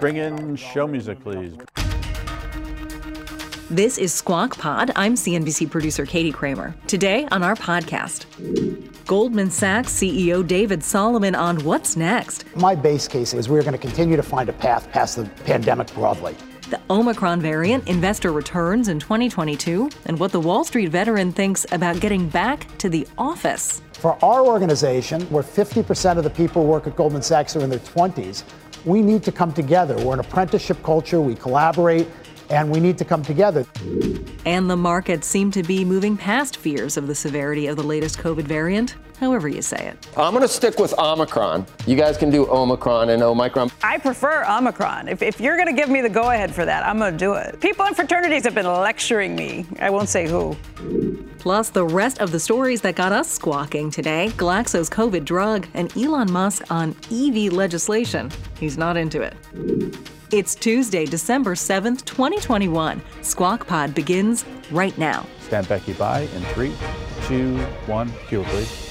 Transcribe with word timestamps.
Bring 0.00 0.16
in 0.16 0.56
show 0.56 0.86
music, 0.86 1.20
please. 1.22 1.56
This 3.70 3.98
is 3.98 4.12
Squawk 4.12 4.56
Pod. 4.58 4.92
I'm 4.94 5.14
CNBC 5.14 5.70
producer 5.70 6.06
Katie 6.06 6.30
Kramer. 6.30 6.74
Today 6.86 7.26
on 7.32 7.42
our 7.42 7.56
podcast, 7.56 8.26
Goldman 9.06 9.50
Sachs 9.50 9.92
CEO 9.92 10.46
David 10.46 10.84
Solomon 10.84 11.34
on 11.34 11.58
what's 11.64 11.96
next. 11.96 12.44
My 12.56 12.74
base 12.74 13.08
case 13.08 13.34
is 13.34 13.48
we're 13.48 13.62
going 13.62 13.72
to 13.72 13.78
continue 13.78 14.16
to 14.16 14.22
find 14.22 14.48
a 14.48 14.52
path 14.52 14.90
past 14.92 15.16
the 15.16 15.24
pandemic 15.44 15.92
broadly. 15.94 16.36
The 16.68 16.80
Omicron 16.90 17.40
variant, 17.40 17.88
investor 17.88 18.32
returns 18.32 18.88
in 18.88 18.98
2022, 18.98 19.88
and 20.06 20.18
what 20.18 20.32
the 20.32 20.40
Wall 20.40 20.64
Street 20.64 20.88
veteran 20.88 21.32
thinks 21.32 21.64
about 21.72 22.00
getting 22.00 22.28
back 22.28 22.66
to 22.78 22.88
the 22.88 23.06
office. 23.16 23.82
For 23.92 24.18
our 24.22 24.44
organization, 24.44 25.22
where 25.22 25.44
50% 25.44 26.18
of 26.18 26.24
the 26.24 26.30
people 26.30 26.62
who 26.62 26.68
work 26.68 26.86
at 26.86 26.96
Goldman 26.96 27.22
Sachs 27.22 27.56
are 27.56 27.60
in 27.60 27.70
their 27.70 27.78
20s, 27.78 28.42
we 28.86 29.02
need 29.02 29.22
to 29.24 29.32
come 29.32 29.52
together. 29.52 29.96
We're 29.98 30.14
an 30.14 30.20
apprenticeship 30.20 30.82
culture, 30.82 31.20
we 31.20 31.34
collaborate, 31.34 32.08
and 32.48 32.70
we 32.70 32.80
need 32.80 32.96
to 32.98 33.04
come 33.04 33.22
together. 33.22 33.66
And 34.46 34.70
the 34.70 34.76
markets 34.76 35.26
seem 35.26 35.50
to 35.50 35.62
be 35.62 35.84
moving 35.84 36.16
past 36.16 36.56
fears 36.56 36.96
of 36.96 37.08
the 37.08 37.14
severity 37.14 37.66
of 37.66 37.76
the 37.76 37.82
latest 37.82 38.18
COVID 38.18 38.44
variant, 38.44 38.94
however 39.18 39.48
you 39.48 39.62
say 39.62 39.88
it. 39.88 40.06
I'm 40.16 40.32
going 40.32 40.42
to 40.42 40.48
stick 40.48 40.78
with 40.78 40.96
Omicron. 40.98 41.66
You 41.86 41.96
guys 41.96 42.16
can 42.16 42.30
do 42.30 42.48
Omicron 42.50 43.10
and 43.10 43.22
Omicron. 43.22 43.70
I 43.82 43.98
prefer 43.98 44.44
Omicron. 44.44 45.08
If, 45.08 45.22
if 45.22 45.40
you're 45.40 45.56
going 45.56 45.68
to 45.68 45.74
give 45.74 45.88
me 45.88 46.00
the 46.00 46.08
go 46.08 46.30
ahead 46.30 46.54
for 46.54 46.64
that, 46.64 46.84
I'm 46.86 46.98
going 46.98 47.12
to 47.12 47.18
do 47.18 47.34
it. 47.34 47.60
People 47.60 47.86
in 47.86 47.94
fraternities 47.94 48.44
have 48.44 48.54
been 48.54 48.66
lecturing 48.66 49.34
me. 49.34 49.66
I 49.80 49.90
won't 49.90 50.08
say 50.08 50.28
who. 50.28 50.56
Plus, 51.38 51.70
the 51.70 51.84
rest 51.84 52.20
of 52.20 52.32
the 52.32 52.40
stories 52.40 52.80
that 52.80 52.96
got 52.96 53.12
us 53.12 53.30
squawking 53.30 53.90
today 53.90 54.32
Glaxo's 54.36 54.90
COVID 54.90 55.24
drug 55.24 55.66
and 55.74 55.96
Elon 55.96 56.30
Musk 56.32 56.70
on 56.70 56.94
EV 57.10 57.52
legislation. 57.52 58.30
He's 58.58 58.76
not 58.76 58.96
into 58.96 59.22
it. 59.22 59.34
It's 60.32 60.56
Tuesday, 60.56 61.06
December 61.06 61.54
7th, 61.54 62.04
2021. 62.04 63.00
Squawk 63.22 63.66
Pod 63.66 63.94
begins 63.94 64.44
right 64.72 64.96
now. 64.98 65.24
Stand 65.40 65.68
Becky 65.68 65.92
by 65.92 66.22
in 66.22 66.42
three, 66.46 66.74
two, 67.28 67.58
one. 67.86 68.12
Cue, 68.26 68.42
please. 68.42 68.85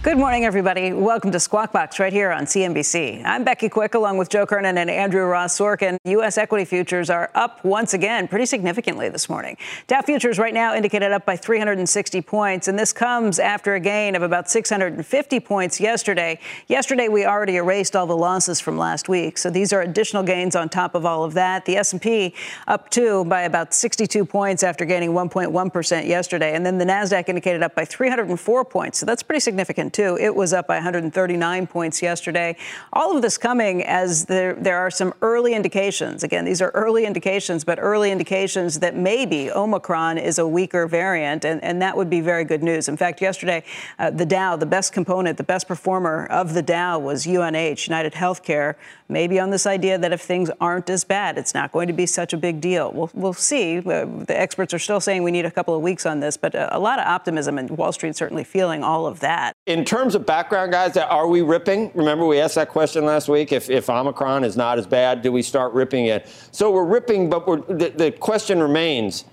Good 0.00 0.16
morning, 0.16 0.44
everybody. 0.44 0.92
Welcome 0.92 1.32
to 1.32 1.40
Squawk 1.40 1.72
Box 1.72 1.98
right 1.98 2.12
here 2.12 2.30
on 2.30 2.44
CNBC. 2.44 3.24
I'm 3.24 3.42
Becky 3.42 3.68
Quick, 3.68 3.94
along 3.94 4.16
with 4.16 4.28
Joe 4.28 4.46
Kernen 4.46 4.76
and 4.76 4.88
Andrew 4.88 5.24
Ross 5.24 5.58
Sorkin. 5.58 5.98
U.S. 6.04 6.38
equity 6.38 6.64
futures 6.64 7.10
are 7.10 7.32
up 7.34 7.64
once 7.64 7.94
again, 7.94 8.28
pretty 8.28 8.46
significantly 8.46 9.08
this 9.08 9.28
morning. 9.28 9.56
Dow 9.88 10.00
futures 10.02 10.38
right 10.38 10.54
now 10.54 10.76
indicated 10.76 11.10
up 11.10 11.26
by 11.26 11.34
360 11.34 12.22
points, 12.22 12.68
and 12.68 12.78
this 12.78 12.92
comes 12.92 13.40
after 13.40 13.74
a 13.74 13.80
gain 13.80 14.14
of 14.14 14.22
about 14.22 14.48
650 14.48 15.40
points 15.40 15.80
yesterday. 15.80 16.38
Yesterday, 16.68 17.08
we 17.08 17.24
already 17.26 17.56
erased 17.56 17.96
all 17.96 18.06
the 18.06 18.16
losses 18.16 18.60
from 18.60 18.78
last 18.78 19.08
week, 19.08 19.36
so 19.36 19.50
these 19.50 19.72
are 19.72 19.82
additional 19.82 20.22
gains 20.22 20.54
on 20.54 20.68
top 20.68 20.94
of 20.94 21.04
all 21.04 21.24
of 21.24 21.34
that. 21.34 21.64
The 21.64 21.76
S&P 21.76 22.36
up 22.68 22.88
two 22.90 23.24
by 23.24 23.42
about 23.42 23.74
62 23.74 24.24
points 24.24 24.62
after 24.62 24.84
gaining 24.84 25.10
1.1 25.10 25.72
percent 25.72 26.06
yesterday, 26.06 26.54
and 26.54 26.64
then 26.64 26.78
the 26.78 26.84
Nasdaq 26.84 27.28
indicated 27.28 27.64
up 27.64 27.74
by 27.74 27.84
304 27.84 28.64
points, 28.64 29.00
so 29.00 29.04
that's 29.04 29.24
pretty 29.24 29.40
significant 29.40 29.87
too. 29.90 30.16
It 30.20 30.34
was 30.34 30.52
up 30.52 30.66
by 30.66 30.76
139 30.76 31.66
points 31.66 32.02
yesterday. 32.02 32.56
All 32.92 33.16
of 33.16 33.22
this 33.22 33.38
coming 33.38 33.82
as 33.84 34.26
there, 34.26 34.54
there 34.54 34.78
are 34.78 34.90
some 34.90 35.14
early 35.22 35.54
indications. 35.54 36.22
Again, 36.22 36.44
these 36.44 36.62
are 36.62 36.70
early 36.70 37.04
indications, 37.04 37.64
but 37.64 37.78
early 37.80 38.10
indications 38.10 38.78
that 38.80 38.96
maybe 38.96 39.50
Omicron 39.50 40.18
is 40.18 40.38
a 40.38 40.46
weaker 40.46 40.86
variant, 40.86 41.44
and, 41.44 41.62
and 41.62 41.80
that 41.82 41.96
would 41.96 42.10
be 42.10 42.20
very 42.20 42.44
good 42.44 42.62
news. 42.62 42.88
In 42.88 42.96
fact, 42.96 43.20
yesterday, 43.20 43.64
uh, 43.98 44.10
the 44.10 44.26
Dow, 44.26 44.56
the 44.56 44.66
best 44.66 44.92
component, 44.92 45.36
the 45.36 45.44
best 45.44 45.68
performer 45.68 46.26
of 46.26 46.54
the 46.54 46.62
Dow 46.62 46.98
was 46.98 47.26
UNH, 47.26 47.86
United 47.86 48.12
Healthcare, 48.12 48.74
maybe 49.08 49.40
on 49.40 49.50
this 49.50 49.66
idea 49.66 49.98
that 49.98 50.12
if 50.12 50.20
things 50.20 50.50
aren't 50.60 50.90
as 50.90 51.04
bad, 51.04 51.38
it's 51.38 51.54
not 51.54 51.72
going 51.72 51.86
to 51.86 51.92
be 51.92 52.06
such 52.06 52.32
a 52.32 52.36
big 52.36 52.60
deal. 52.60 52.92
We'll, 52.92 53.10
we'll 53.14 53.32
see. 53.32 53.78
Uh, 53.78 54.04
the 54.04 54.38
experts 54.38 54.74
are 54.74 54.78
still 54.78 55.00
saying 55.00 55.22
we 55.22 55.30
need 55.30 55.46
a 55.46 55.50
couple 55.50 55.74
of 55.74 55.82
weeks 55.82 56.06
on 56.06 56.20
this, 56.20 56.36
but 56.36 56.54
a, 56.54 56.76
a 56.76 56.78
lot 56.78 56.98
of 56.98 57.06
optimism, 57.06 57.58
and 57.58 57.70
Wall 57.70 57.92
Street 57.92 58.16
certainly 58.16 58.44
feeling 58.44 58.82
all 58.82 59.06
of 59.06 59.20
that. 59.20 59.54
In 59.66 59.77
terms 59.84 60.14
of 60.14 60.24
background, 60.24 60.72
guys, 60.72 60.96
are 60.96 61.26
we 61.26 61.42
ripping? 61.42 61.90
Remember, 61.94 62.26
we 62.26 62.40
asked 62.40 62.54
that 62.54 62.68
question 62.68 63.04
last 63.04 63.28
week. 63.28 63.52
If, 63.52 63.70
if 63.70 63.90
Omicron 63.90 64.44
is 64.44 64.56
not 64.56 64.78
as 64.78 64.86
bad, 64.86 65.22
do 65.22 65.32
we 65.32 65.42
start 65.42 65.72
ripping 65.72 66.06
it? 66.06 66.28
So 66.52 66.70
we're 66.70 66.84
ripping, 66.84 67.28
but 67.28 67.46
we're, 67.46 67.60
the, 67.62 67.90
the 67.90 68.12
question 68.12 68.62
remains 68.62 69.24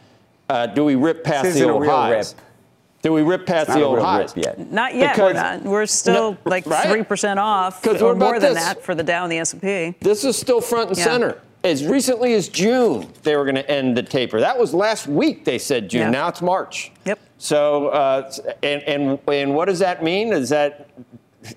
uh, 0.49 0.67
do 0.67 0.85
we 0.85 0.95
rip 0.95 1.23
past 1.23 1.43
this 1.43 1.55
the 1.55 1.69
old 1.69 1.85
highs? 1.85 2.33
Rip. 2.35 2.45
Do 3.01 3.13
we 3.13 3.21
rip 3.21 3.45
past 3.45 3.69
not 3.69 3.77
the 3.77 3.83
old 3.83 3.99
highs? 3.99 4.33
yet. 4.35 4.71
Not 4.71 4.95
yet. 4.95 5.13
Because, 5.13 5.33
we're 5.33 5.39
not. 5.39 5.61
We're 5.63 5.85
still 5.85 6.31
no, 6.31 6.37
like 6.45 6.65
right? 6.65 6.87
three 6.87 7.03
percent 7.03 7.39
off, 7.39 7.85
or 7.85 8.15
more 8.15 8.35
about 8.35 8.41
than 8.41 8.53
that 8.55 8.83
for 8.83 8.95
the 8.95 9.03
Dow 9.03 9.23
and 9.23 9.31
the 9.31 9.37
S&P. 9.37 9.95
This 9.99 10.23
is 10.23 10.37
still 10.37 10.61
front 10.61 10.89
and 10.89 10.97
Yeah. 10.97 11.03
center. 11.03 11.41
As 11.65 11.85
recently 11.85 12.33
as 12.35 12.47
June, 12.47 13.11
they 13.23 13.35
were 13.35 13.43
going 13.43 13.55
to 13.55 13.69
end 13.69 13.97
the 13.97 14.03
taper. 14.03 14.39
That 14.39 14.57
was 14.57 14.73
last 14.73 15.07
week. 15.07 15.45
They 15.45 15.57
said 15.57 15.89
June. 15.89 16.01
Yeah. 16.01 16.09
Now 16.11 16.27
it's 16.27 16.41
March. 16.41 16.91
Yep. 17.05 17.19
So, 17.37 17.87
uh, 17.87 18.31
and, 18.63 18.81
and 18.83 19.19
and 19.27 19.55
what 19.55 19.65
does 19.65 19.79
that 19.79 20.03
mean? 20.03 20.31
Is 20.31 20.49
that 20.49 20.89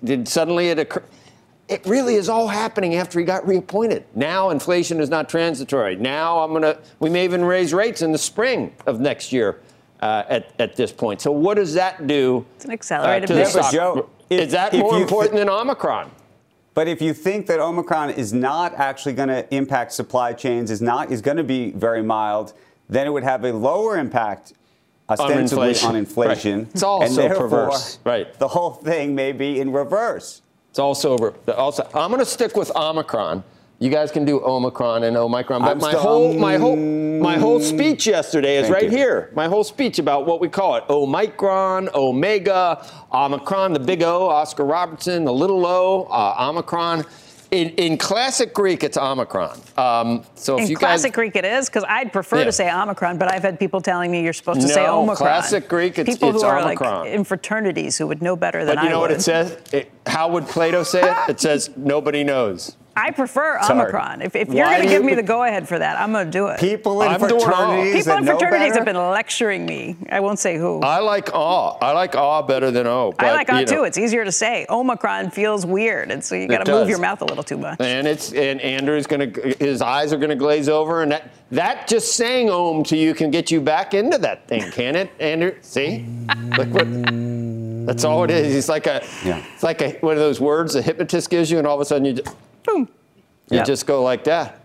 did 0.03 0.27
suddenly 0.27 0.71
it 0.71 0.79
occur? 0.79 1.05
It 1.69 1.85
really 1.85 2.15
is 2.15 2.31
all 2.31 2.49
happening 2.49 2.95
after 2.95 3.19
he 3.19 3.27
got 3.27 3.47
reappointed. 3.47 4.05
Now 4.15 4.49
inflation 4.51 5.01
is 5.01 5.11
not 5.11 5.29
transitory. 5.29 5.97
Now 5.97 6.39
I'm 6.41 6.53
gonna. 6.53 6.79
We 6.99 7.11
may 7.11 7.25
even 7.25 7.45
raise 7.45 7.75
rates 7.75 8.01
in 8.01 8.11
the 8.11 8.19
spring 8.19 8.75
of 8.87 9.01
next 9.01 9.33
year. 9.33 9.61
Uh, 10.01 10.23
at, 10.29 10.53
at 10.61 10.77
this 10.77 10.93
point, 10.93 11.21
so 11.21 11.33
what 11.33 11.55
does 11.55 11.75
that 11.75 12.07
do? 12.07 12.47
It's 12.55 12.65
an 12.65 12.71
accelerated 12.71 13.27
to 13.27 13.35
the 13.35 13.43
pace. 13.43 13.53
Yeah, 13.53 13.61
but 13.61 13.69
stock? 13.69 13.73
Joe, 13.75 14.11
is 14.31 14.53
that 14.53 14.73
more 14.73 14.95
you 14.95 15.03
important 15.03 15.33
thi- 15.33 15.39
than 15.41 15.49
Omicron? 15.49 16.09
But 16.79 16.87
if 16.87 17.03
you 17.03 17.13
think 17.13 17.49
that 17.49 17.59
Omicron 17.59 18.11
is 18.11 18.33
not 18.33 18.73
actually 18.75 19.15
going 19.15 19.31
to 19.31 19.53
impact 19.53 19.91
supply 19.91 20.33
chains, 20.33 20.71
is 20.71 20.81
not 20.81 21.11
is 21.11 21.21
going 21.21 21.37
to 21.37 21.43
be 21.43 21.73
very 21.73 22.05
mild, 22.05 22.53
then 22.89 23.05
it 23.05 23.11
would 23.11 23.25
have 23.25 23.45
a 23.45 23.53
lower 23.53 23.99
impact 23.99 24.53
ostensibly 25.09 25.71
inflation. 25.71 25.89
on 25.89 25.97
inflation. 25.97 26.59
Right. 26.59 26.69
It's 26.75 26.85
all 26.85 27.03
and 27.03 27.13
so 27.13 27.23
therefore, 27.23 27.49
perverse. 27.49 27.99
Right. 28.05 28.33
The 28.39 28.47
whole 28.47 28.71
thing 28.71 29.17
may 29.17 29.33
be 29.33 29.59
in 29.59 29.73
reverse. 29.73 30.41
It's 30.71 30.79
also 30.79 31.15
over. 31.15 31.35
Also, 31.49 31.83
I'm 31.95 32.13
going 32.13 32.21
to 32.21 32.25
stick 32.25 32.57
with 32.57 32.71
Omicron. 32.77 33.43
You 33.81 33.91
guys 33.91 34.11
can 34.11 34.25
do 34.25 34.43
Omicron 34.45 35.05
and 35.05 35.17
Omicron, 35.17 35.63
but 35.63 35.71
I'm 35.71 35.79
my 35.79 35.91
still- 35.91 36.01
whole 36.01 36.33
my 36.35 36.57
whole 36.57 36.75
my 36.77 37.37
whole 37.39 37.61
speech 37.61 38.09
yesterday 38.09 38.57
is 38.57 38.63
Thank 38.63 38.75
right 38.75 38.83
you. 38.85 38.91
here. 38.91 39.31
My 39.35 39.47
whole 39.47 39.63
speech 39.63 40.01
about 40.01 40.27
what 40.27 40.41
we 40.41 40.49
call 40.49 40.75
it: 40.77 40.85
Omicron, 40.91 41.89
Omega, 41.95 42.85
Omicron, 43.13 43.73
the 43.75 43.79
big 43.81 44.03
O, 44.03 44.29
Oscar 44.29 44.65
Robertson, 44.65 45.25
the 45.25 45.33
little 45.33 45.65
O, 45.65 46.09
uh, 46.11 46.49
Omicron. 46.49 47.05
In, 47.51 47.71
in 47.71 47.97
classic 47.97 48.53
Greek, 48.53 48.85
it's 48.85 48.99
Omicron. 48.99 49.59
Um, 49.79 50.23
so 50.35 50.57
if 50.57 50.65
In 50.65 50.71
you 50.71 50.77
classic 50.77 51.13
guys, 51.13 51.15
Greek, 51.15 51.35
it 51.37 51.47
is 51.47 51.67
because 51.71 51.83
I'd 51.89 52.13
prefer 52.13 52.41
Yeah. 52.41 52.45
to 52.45 52.53
say 52.53 52.71
Omicron, 52.71 53.17
but 53.17 53.33
I've 53.33 53.41
had 53.41 53.59
people 53.59 53.81
telling 53.81 54.11
me 54.11 54.23
you're 54.23 54.35
supposed 54.35 54.61
to 54.61 54.69
say 54.69 54.85
No, 54.85 54.99
Omicron. 54.99 55.17
classic 55.17 55.67
Greek, 55.67 55.99
it's- 55.99 56.15
people 56.15 56.29
it's 56.29 56.43
who 56.43 56.47
are 56.49 56.59
Omicron. 56.59 57.05
like 57.07 57.09
in 57.15 57.25
fraternities 57.25 57.97
who 57.97 58.07
would 58.07 58.21
know 58.21 58.37
better 58.37 58.67
than 58.67 58.77
I. 58.77 58.83
but 58.83 58.83
you 58.83 58.89
I 58.91 58.93
know 58.93 59.01
what 59.01 59.13
it 59.13 59.23
says? 59.23 59.57
It, 59.73 59.91
how 60.07 60.29
would 60.29 60.47
Plato 60.47 60.83
say 60.83 61.01
it? 61.01 61.17
It 61.31 61.41
says 61.41 61.71
nobody 61.75 62.23
knows. 62.23 62.77
I 62.99 63.11
prefer 63.13 63.59
Sorry. 63.63 63.81
Omicron. 63.81 64.23
If, 64.23 64.35
if 64.35 64.49
you're 64.49 64.67
going 64.67 64.83
to 64.83 64.89
give 64.89 65.03
you- 65.03 65.09
me 65.11 65.15
the 65.15 65.23
go 65.23 65.45
ahead 65.45 65.69
for 65.69 65.79
that, 65.79 65.99
I'm 66.01 66.13
going 66.13 66.27
to 66.27 66.31
do 66.31 66.49
it. 66.49 66.59
People 66.59 67.01
in 67.03 67.09
I'm 67.09 67.21
fraternities 67.21 68.05
People 68.05 68.19
in 68.19 68.25
fraternities 68.27 68.75
have 68.75 68.85
been 68.85 68.97
lecturing 68.97 69.65
me. 69.67 69.97
I 70.11 70.21
won't 70.21 70.39
say 70.39 70.57
who. 70.57 70.81
I 70.81 70.99
like 70.99 71.33
awe. 71.33 71.79
I 71.81 71.93
like 71.93 72.15
awe 72.17 72.43
better 72.43 72.71
than 72.71 72.87
O. 72.87 73.15
I 73.19 73.25
but, 73.25 73.35
like 73.35 73.51
O 73.51 73.59
you 73.59 73.67
know. 73.67 73.73
too. 73.73 73.85
It's 73.85 73.99
easier 73.99 74.25
to 74.25 74.33
say. 74.33 74.67
Omicron 74.69 75.31
feels 75.31 75.65
weird, 75.65 76.11
and 76.11 76.23
so 76.25 76.35
you 76.35 76.49
got 76.49 76.65
to 76.67 76.73
move 76.73 76.89
your 76.89 76.99
mouth 76.99 77.23
a 77.23 77.25
little 77.25 77.45
too 77.45 77.59
much. 77.59 77.81
And 77.81 78.07
it's 78.07 78.33
and 78.33 78.61
Andrew's 78.61 79.07
gonna 79.07 79.31
his 79.61 79.81
eyes 79.81 80.13
are 80.13 80.19
gonna 80.19 80.35
glaze 80.37 80.69
over, 80.69 81.03
and 81.03 81.13
that 81.13 81.31
that 81.53 81.87
just 81.89 82.17
saying 82.17 82.51
"om" 82.51 82.83
to 82.85 82.97
you 82.97 83.15
can 83.15 83.31
get 83.31 83.51
you 83.51 83.61
back 83.61 83.95
into 83.95 84.19
that 84.19 84.47
thing, 84.49 84.71
can 84.73 84.97
it, 84.97 85.11
Andrew? 85.21 85.55
See, 85.63 86.05
look 86.57 86.69
what. 86.75 86.87
That's 87.87 88.05
all 88.05 88.23
it 88.25 88.31
is. 88.31 88.55
It's 88.55 88.69
like 88.69 88.87
a, 88.87 89.03
Yeah. 89.25 89.43
it's 89.55 89.63
like 89.63 89.81
a, 89.81 89.93
one 90.01 90.13
of 90.13 90.19
those 90.19 90.41
words 90.41 90.75
the 90.75 90.83
hypnotist 90.83 91.31
gives 91.31 91.51
you, 91.51 91.57
and 91.59 91.67
all 91.67 91.75
of 91.75 91.81
a 91.81 91.87
sudden 91.87 92.05
you, 92.05 92.13
just, 92.15 92.37
boom, 92.69 92.89
you 93.51 93.57
Yep. 93.59 93.67
just 93.67 93.87
go 93.87 94.03
like 94.03 94.25
that. 94.25 94.61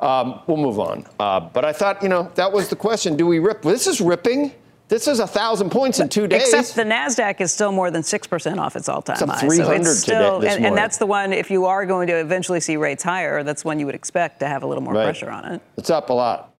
Um, 0.00 0.40
we'll 0.46 0.56
move 0.58 0.78
on. 0.78 1.04
Uh, 1.18 1.40
but 1.40 1.64
I 1.64 1.72
thought, 1.72 2.02
you 2.02 2.08
know, 2.08 2.30
that 2.36 2.52
was 2.52 2.68
the 2.68 2.76
question: 2.76 3.16
Do 3.16 3.26
we 3.26 3.38
rip? 3.40 3.62
This 3.62 3.86
is 3.86 4.00
ripping. 4.00 4.52
This 4.88 5.06
is 5.06 5.18
a 5.20 5.26
thousand 5.26 5.68
points 5.70 6.00
in 6.00 6.08
two 6.08 6.26
days. 6.26 6.42
Except 6.54 6.74
the 6.74 6.82
Nasdaq 6.84 7.42
is 7.42 7.52
still 7.52 7.72
more 7.72 7.90
than 7.90 8.02
six 8.02 8.26
percent 8.26 8.58
off 8.58 8.74
its 8.76 8.88
all-time 8.88 9.14
It's 9.14 9.22
up 9.22 9.28
high. 9.28 9.40
300 9.40 9.84
so 9.84 9.92
still, 9.92 10.36
today- 10.40 10.46
this 10.48 10.56
and, 10.56 10.66
and 10.66 10.76
that's 10.76 10.96
the 10.98 11.04
one. 11.04 11.32
If 11.34 11.50
you 11.50 11.66
are 11.66 11.84
going 11.84 12.06
to 12.06 12.14
eventually 12.14 12.60
see 12.60 12.76
rates 12.78 13.02
higher, 13.02 13.42
that's 13.42 13.64
when 13.66 13.78
you 13.80 13.86
would 13.86 13.94
expect 13.94 14.40
to 14.40 14.46
have 14.48 14.62
a 14.62 14.66
little 14.66 14.82
more 14.82 14.94
Right. 14.94 15.04
pressure 15.04 15.30
on 15.30 15.44
it. 15.44 15.60
It's 15.76 15.90
up 15.90 16.08
a 16.08 16.14
lot. 16.14 16.54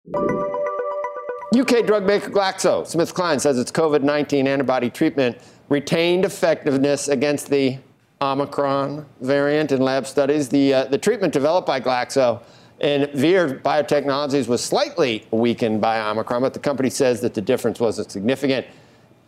UK 1.56 1.86
drug 1.86 2.04
maker 2.04 2.28
GlaxoSmithKline 2.30 3.40
says 3.40 3.58
its 3.58 3.70
COVID 3.72 4.02
19 4.02 4.46
antibody 4.46 4.90
treatment 4.90 5.38
retained 5.70 6.24
effectiveness 6.26 7.08
against 7.08 7.48
the 7.48 7.78
Omicron 8.20 9.06
variant 9.20 9.72
in 9.72 9.80
lab 9.80 10.06
studies. 10.06 10.48
The, 10.48 10.74
uh, 10.74 10.84
the 10.86 10.98
treatment 10.98 11.32
developed 11.32 11.66
by 11.66 11.80
Glaxo 11.80 12.40
and 12.80 13.10
Vir 13.12 13.60
Biotechnologies 13.64 14.46
was 14.46 14.62
slightly 14.62 15.26
weakened 15.30 15.80
by 15.80 16.00
Omicron, 16.00 16.42
but 16.42 16.54
the 16.54 16.60
company 16.60 16.90
says 16.90 17.20
that 17.20 17.34
the 17.34 17.40
difference 17.40 17.80
wasn't 17.80 18.10
significant. 18.10 18.66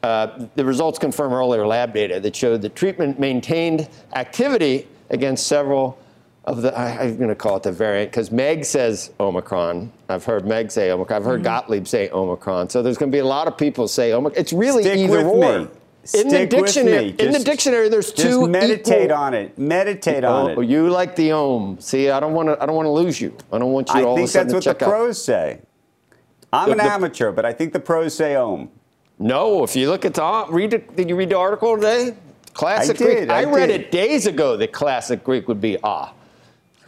Uh, 0.02 0.46
the 0.54 0.64
results 0.64 0.98
confirm 0.98 1.32
earlier 1.32 1.66
lab 1.66 1.92
data 1.92 2.20
that 2.20 2.34
showed 2.34 2.62
the 2.62 2.68
treatment 2.68 3.18
maintained 3.18 3.88
activity 4.14 4.86
against 5.10 5.46
several 5.46 5.98
of 6.44 6.62
the, 6.62 6.76
I, 6.76 7.02
I'm 7.02 7.16
going 7.16 7.28
to 7.28 7.34
call 7.34 7.56
it 7.56 7.64
the 7.64 7.72
variant 7.72 8.10
because 8.10 8.30
Meg 8.30 8.64
says 8.64 9.12
Omicron. 9.20 9.92
I've 10.08 10.24
heard 10.24 10.46
Meg 10.46 10.70
say 10.70 10.90
Omicron. 10.90 11.20
I've 11.20 11.26
heard 11.26 11.42
Gottlieb 11.42 11.86
say 11.86 12.08
Omicron. 12.10 12.70
So 12.70 12.82
there's 12.82 12.96
going 12.96 13.12
to 13.12 13.14
be 13.14 13.20
a 13.20 13.26
lot 13.26 13.46
of 13.46 13.58
people 13.58 13.88
say 13.88 14.12
Omicron. 14.12 14.40
It's 14.40 14.52
really 14.52 14.82
Stick 14.82 14.98
either 14.98 15.26
or. 15.26 15.58
me. 15.60 15.68
In 16.12 16.28
the 16.28 16.30
Stick 16.30 16.52
with 16.52 16.64
dictionary, 16.66 17.04
me. 17.12 17.14
in 17.18 17.32
the 17.32 17.38
dictionary, 17.38 17.88
there's 17.88 18.10
Just 18.12 18.26
two 18.28 18.48
meditate 18.48 19.04
equal- 19.04 19.16
on 19.16 19.34
it. 19.34 19.56
Meditate 19.58 20.24
on 20.24 20.50
Oh, 20.56 20.60
it. 20.60 20.68
you 20.68 20.90
like 20.90 21.14
the 21.16 21.32
Om. 21.32 21.78
See, 21.80 22.10
I 22.10 22.18
don't 22.20 22.32
want 22.34 22.48
to. 22.48 22.60
I 22.60 22.66
don't 22.66 22.74
want 22.74 22.86
to 22.86 22.90
lose 22.90 23.20
you. 23.20 23.32
I 23.52 23.58
don't 23.58 23.72
want 23.72 23.88
you 23.90 24.00
I 24.00 24.04
all 24.04 24.16
think 24.16 24.24
of 24.24 24.30
a 24.30 24.32
sudden 24.32 24.48
that's 24.52 24.66
what 24.66 24.78
the 24.78 24.78
check 24.80 24.82
out. 24.88 24.90
pros 24.90 25.22
say. 25.22 25.60
I'm 26.52 26.66
The- 26.66 26.72
an 26.72 26.78
the- 26.78 26.84
amateur, 26.84 27.30
but 27.32 27.44
I 27.44 27.52
think 27.52 27.72
the 27.72 27.80
pros 27.80 28.14
say 28.14 28.34
Om. 28.34 28.70
No, 29.18 29.62
if 29.62 29.76
you 29.76 29.88
look 29.88 30.04
at 30.04 30.14
the 30.14 30.46
read 30.48 30.72
it, 30.74 30.96
did 30.96 31.08
you 31.08 31.14
read 31.16 31.28
the 31.30 31.38
article 31.38 31.76
today? 31.76 32.14
Classic 32.54 33.00
I 33.00 33.04
Greek. 33.04 33.30
I, 33.30 33.40
I 33.42 33.44
read 33.44 33.66
did. 33.68 33.80
it 33.82 33.92
days 33.92 34.26
ago. 34.26 34.56
that 34.56 34.72
classic 34.72 35.22
Greek 35.22 35.46
would 35.46 35.60
be 35.60 35.78
ah. 35.84 36.12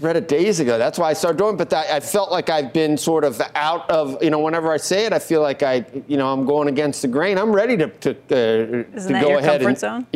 Read 0.03 0.17
it 0.17 0.27
days 0.29 0.59
ago. 0.61 0.79
That's 0.79 0.99
why 0.99 1.11
I 1.11 1.13
started 1.13 1.39
doing. 1.39 1.55
it. 1.55 1.59
But 1.59 1.71
that, 1.71 1.91
I 1.91 2.01
felt 2.01 2.31
like 2.33 2.51
I've 2.51 2.73
been 2.73 2.97
sort 2.99 3.25
of 3.25 3.41
out 3.55 3.89
of. 3.89 4.23
You 4.23 4.31
know, 4.31 4.41
whenever 4.41 4.73
I 4.73 4.77
say 4.77 5.07
it, 5.07 5.13
I 5.13 5.19
feel 5.19 5.41
like 5.41 5.63
I, 5.63 5.85
you 6.09 6.17
know, 6.17 6.33
I'm 6.33 6.45
going 6.45 6.69
against 6.69 7.03
the 7.03 7.09
grain. 7.09 7.39
I'm 7.39 7.53
ready 7.53 7.77
to 7.77 7.87
to, 7.89 8.11
uh, 8.11 8.97
Isn't 8.97 9.13
that 9.13 9.23
go 9.23 9.31
your 9.31 9.39
ahead 9.39 9.61
comfort 9.63 9.69
and. 9.69 9.79
zone? 9.79 10.07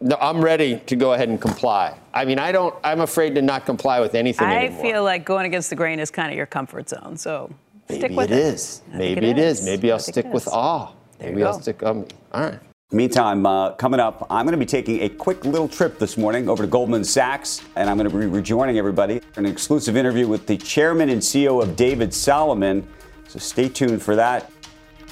No, 0.00 0.16
I'm 0.18 0.40
ready 0.42 0.78
to 0.86 0.96
go 0.96 1.12
ahead 1.12 1.28
and 1.28 1.38
comply. 1.38 1.94
I 2.14 2.24
mean, 2.24 2.38
I 2.38 2.52
don't. 2.52 2.74
I'm 2.82 3.00
afraid 3.02 3.34
to 3.34 3.42
not 3.42 3.66
comply 3.66 4.00
with 4.00 4.14
anything 4.14 4.48
I 4.48 4.64
anymore. 4.64 4.82
feel 4.82 5.04
like 5.04 5.26
going 5.26 5.44
against 5.44 5.68
the 5.68 5.76
grain 5.76 5.98
is 6.00 6.10
kind 6.10 6.30
of 6.30 6.36
your 6.36 6.46
comfort 6.46 6.88
zone. 6.88 7.18
So 7.18 7.50
stick 7.90 8.12
with 8.12 8.30
it 8.30 8.38
it. 8.38 8.54
is. 8.54 8.80
Maybe 8.94 9.28
it 9.28 9.38
is. 9.38 9.62
Maybe 9.64 9.92
I'll 9.92 9.98
stick 9.98 10.24
with 10.32 10.48
awe. 10.48 10.92
There 11.18 11.30
Maybe 11.30 11.44
I'll 11.44 11.60
stick. 11.60 11.82
Um, 11.82 12.06
all 12.32 12.42
right. 12.44 12.58
Meantime, 12.90 13.44
uh, 13.44 13.72
coming 13.72 14.00
up, 14.00 14.26
I'm 14.30 14.46
going 14.46 14.54
to 14.54 14.58
be 14.58 14.64
taking 14.64 15.02
a 15.02 15.10
quick 15.10 15.44
little 15.44 15.68
trip 15.68 15.98
this 15.98 16.16
morning 16.16 16.48
over 16.48 16.62
to 16.62 16.66
Goldman 16.66 17.04
Sachs, 17.04 17.60
and 17.76 17.90
I'm 17.90 17.98
going 17.98 18.08
to 18.08 18.18
be 18.18 18.24
rejoining 18.24 18.78
everybody 18.78 19.18
for 19.18 19.40
an 19.40 19.46
exclusive 19.46 19.94
interview 19.94 20.26
with 20.26 20.46
the 20.46 20.56
chairman 20.56 21.10
and 21.10 21.20
CEO 21.20 21.62
of 21.62 21.76
David 21.76 22.14
Solomon. 22.14 22.88
So 23.26 23.38
stay 23.38 23.68
tuned 23.68 24.00
for 24.00 24.16
that. 24.16 24.50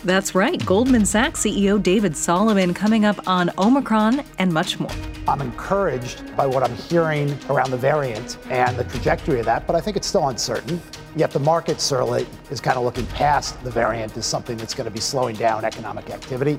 That's 0.05 0.35
right. 0.35 0.65
Goldman 0.65 1.05
Sachs 1.05 1.45
CEO 1.45 1.83
David 1.83 2.17
Solomon 2.17 2.73
coming 2.73 3.05
up 3.05 3.29
on 3.29 3.51
Omicron 3.59 4.25
and 4.39 4.51
much 4.51 4.81
more. 4.81 4.91
I'm 5.29 5.43
encouraged 5.43 6.35
by 6.35 6.47
what 6.47 6.63
I'm 6.63 6.75
hearing 6.75 7.39
around 7.51 7.73
the 7.73 7.77
variant 7.77 8.39
and 8.49 8.75
the 8.79 8.85
trajectory 8.85 9.41
of 9.41 9.45
that, 9.45 9.67
but 9.67 9.77
I 9.77 9.83
think 9.83 9.99
it's 9.99 10.07
still 10.07 10.31
uncertain. 10.31 10.81
Yet 11.15 11.31
the 11.31 11.41
market 11.41 11.83
certainly 11.83 12.27
is 12.51 12.59
kind 12.59 12.79
of 12.79 12.85
looking 12.85 13.07
past 13.09 13.63
the 13.63 13.71
variant 13.71 14.17
as 14.17 14.25
something 14.25 14.57
that's 14.57 14.73
going 14.73 14.87
to 14.87 14.91
be 14.91 15.01
slowing 15.01 15.37
down 15.37 15.67
economic 15.67 16.09
activity. 16.09 16.59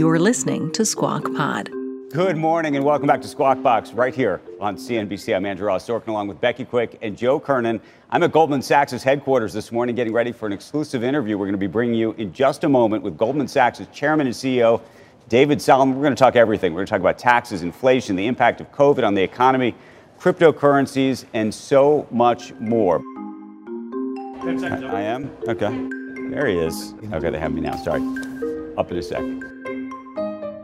You're 0.00 0.18
listening 0.18 0.72
to 0.72 0.86
Squawk 0.86 1.24
Pod. 1.36 1.68
Good 2.10 2.38
morning 2.38 2.74
and 2.74 2.82
welcome 2.86 3.06
back 3.06 3.20
to 3.20 3.28
Squawk 3.28 3.62
Box 3.62 3.92
right 3.92 4.14
here 4.14 4.40
on 4.58 4.76
CNBC. 4.76 5.36
I'm 5.36 5.44
Andrew 5.44 5.66
Ross 5.66 5.86
Sorkin 5.86 6.08
along 6.08 6.26
with 6.26 6.40
Becky 6.40 6.64
Quick 6.64 6.96
and 7.02 7.14
Joe 7.14 7.38
Kernen. 7.38 7.78
I'm 8.08 8.22
at 8.22 8.32
Goldman 8.32 8.62
Sachs' 8.62 9.02
headquarters 9.02 9.52
this 9.52 9.70
morning 9.70 9.94
getting 9.94 10.14
ready 10.14 10.32
for 10.32 10.46
an 10.46 10.54
exclusive 10.54 11.04
interview 11.04 11.36
we're 11.36 11.44
going 11.44 11.52
to 11.52 11.58
be 11.58 11.66
bringing 11.66 11.96
you 11.96 12.12
in 12.12 12.32
just 12.32 12.64
a 12.64 12.68
moment 12.70 13.02
with 13.02 13.18
Goldman 13.18 13.46
Sachs' 13.46 13.82
chairman 13.92 14.26
and 14.26 14.34
CEO, 14.34 14.80
David 15.28 15.60
Solomon. 15.60 15.94
We're 15.94 16.04
going 16.04 16.14
to 16.14 16.18
talk 16.18 16.34
everything. 16.34 16.72
We're 16.72 16.78
going 16.78 16.86
to 16.86 16.90
talk 16.92 17.00
about 17.00 17.18
taxes, 17.18 17.60
inflation, 17.60 18.16
the 18.16 18.26
impact 18.26 18.62
of 18.62 18.72
COVID 18.72 19.06
on 19.06 19.12
the 19.12 19.22
economy, 19.22 19.74
cryptocurrencies, 20.18 21.26
and 21.34 21.54
so 21.54 22.08
much 22.10 22.54
more. 22.54 23.02
I, 24.40 24.80
I 24.82 25.02
am? 25.02 25.30
Okay. 25.46 25.68
There 26.30 26.46
he 26.46 26.56
is. 26.56 26.94
Okay, 27.12 27.28
they 27.28 27.38
have 27.38 27.52
me 27.52 27.60
now. 27.60 27.76
Sorry. 27.76 28.00
Up 28.78 28.90
in 28.90 28.96
a 28.96 29.02
second. 29.02 29.49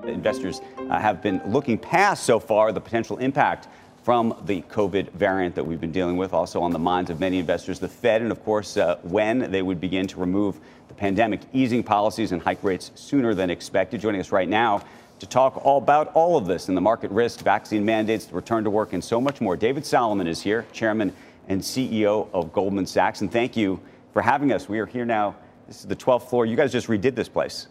Investors 0.09 0.61
uh, 0.79 0.99
have 0.99 1.23
been 1.23 1.41
looking 1.47 1.79
past 1.79 2.25
so 2.25 2.39
far 2.39 2.73
the 2.73 2.81
potential 2.81 3.19
impact 3.19 3.69
from 4.03 4.41
the 4.47 4.63
COVID 4.63 5.11
variant 5.13 5.57
that 5.57 5.65
we've 5.65 5.81
been 5.81 5.91
dealing 5.91 6.17
with, 6.17 6.33
also 6.33 6.61
on 6.63 6.71
the 6.71 6.79
minds 6.79 7.11
of 7.11 7.19
many 7.19 7.39
investors, 7.39 7.81
the 7.81 7.89
Fed, 7.89 8.23
and 8.23 8.31
of 8.31 8.43
course, 8.45 8.77
uh, 8.77 8.99
when 9.03 9.51
they 9.51 9.63
would 9.63 9.81
begin 9.81 10.07
to 10.07 10.21
remove 10.21 10.61
the 10.87 10.95
pandemic 10.95 11.41
easing 11.53 11.83
policies 11.83 12.31
and 12.31 12.41
hike 12.41 12.63
rates 12.63 12.93
sooner 12.95 13.35
than 13.35 13.51
expected. 13.51 14.01
Joining 14.01 14.21
us 14.21 14.31
right 14.31 14.49
now 14.49 14.83
to 15.19 15.27
talk 15.27 15.65
all 15.65 15.79
about 15.79 16.13
all 16.15 16.37
of 16.37 16.47
this 16.47 16.69
and 16.69 16.77
the 16.77 16.81
market 16.81 17.11
risk, 17.11 17.41
vaccine 17.41 17.85
mandates, 17.85 18.27
the 18.27 18.35
return 18.35 18.63
to 18.65 18.71
work, 18.71 18.93
and 18.93 19.03
so 19.03 19.21
much 19.21 19.41
more. 19.41 19.57
David 19.57 19.85
Solomon 19.85 20.27
is 20.27 20.41
here, 20.43 20.67
chairman 20.73 21.13
and 21.49 21.61
CEO 21.61 22.29
of 22.33 22.53
Goldman 22.53 22.87
Sachs. 22.87 23.23
And 23.23 23.33
thank 23.33 23.57
you 23.57 23.81
for 24.13 24.23
having 24.23 24.53
us. 24.53 24.69
We 24.69 24.79
are 24.79 24.87
here 24.87 25.05
now. 25.05 25.35
This 25.67 25.81
is 25.81 25.87
the 25.87 25.97
12th 25.97 26.29
floor. 26.29 26.47
You 26.47 26.57
guys 26.57 26.71
just 26.71 26.87
redid 26.87 27.15
this 27.15 27.29
place. 27.29 27.67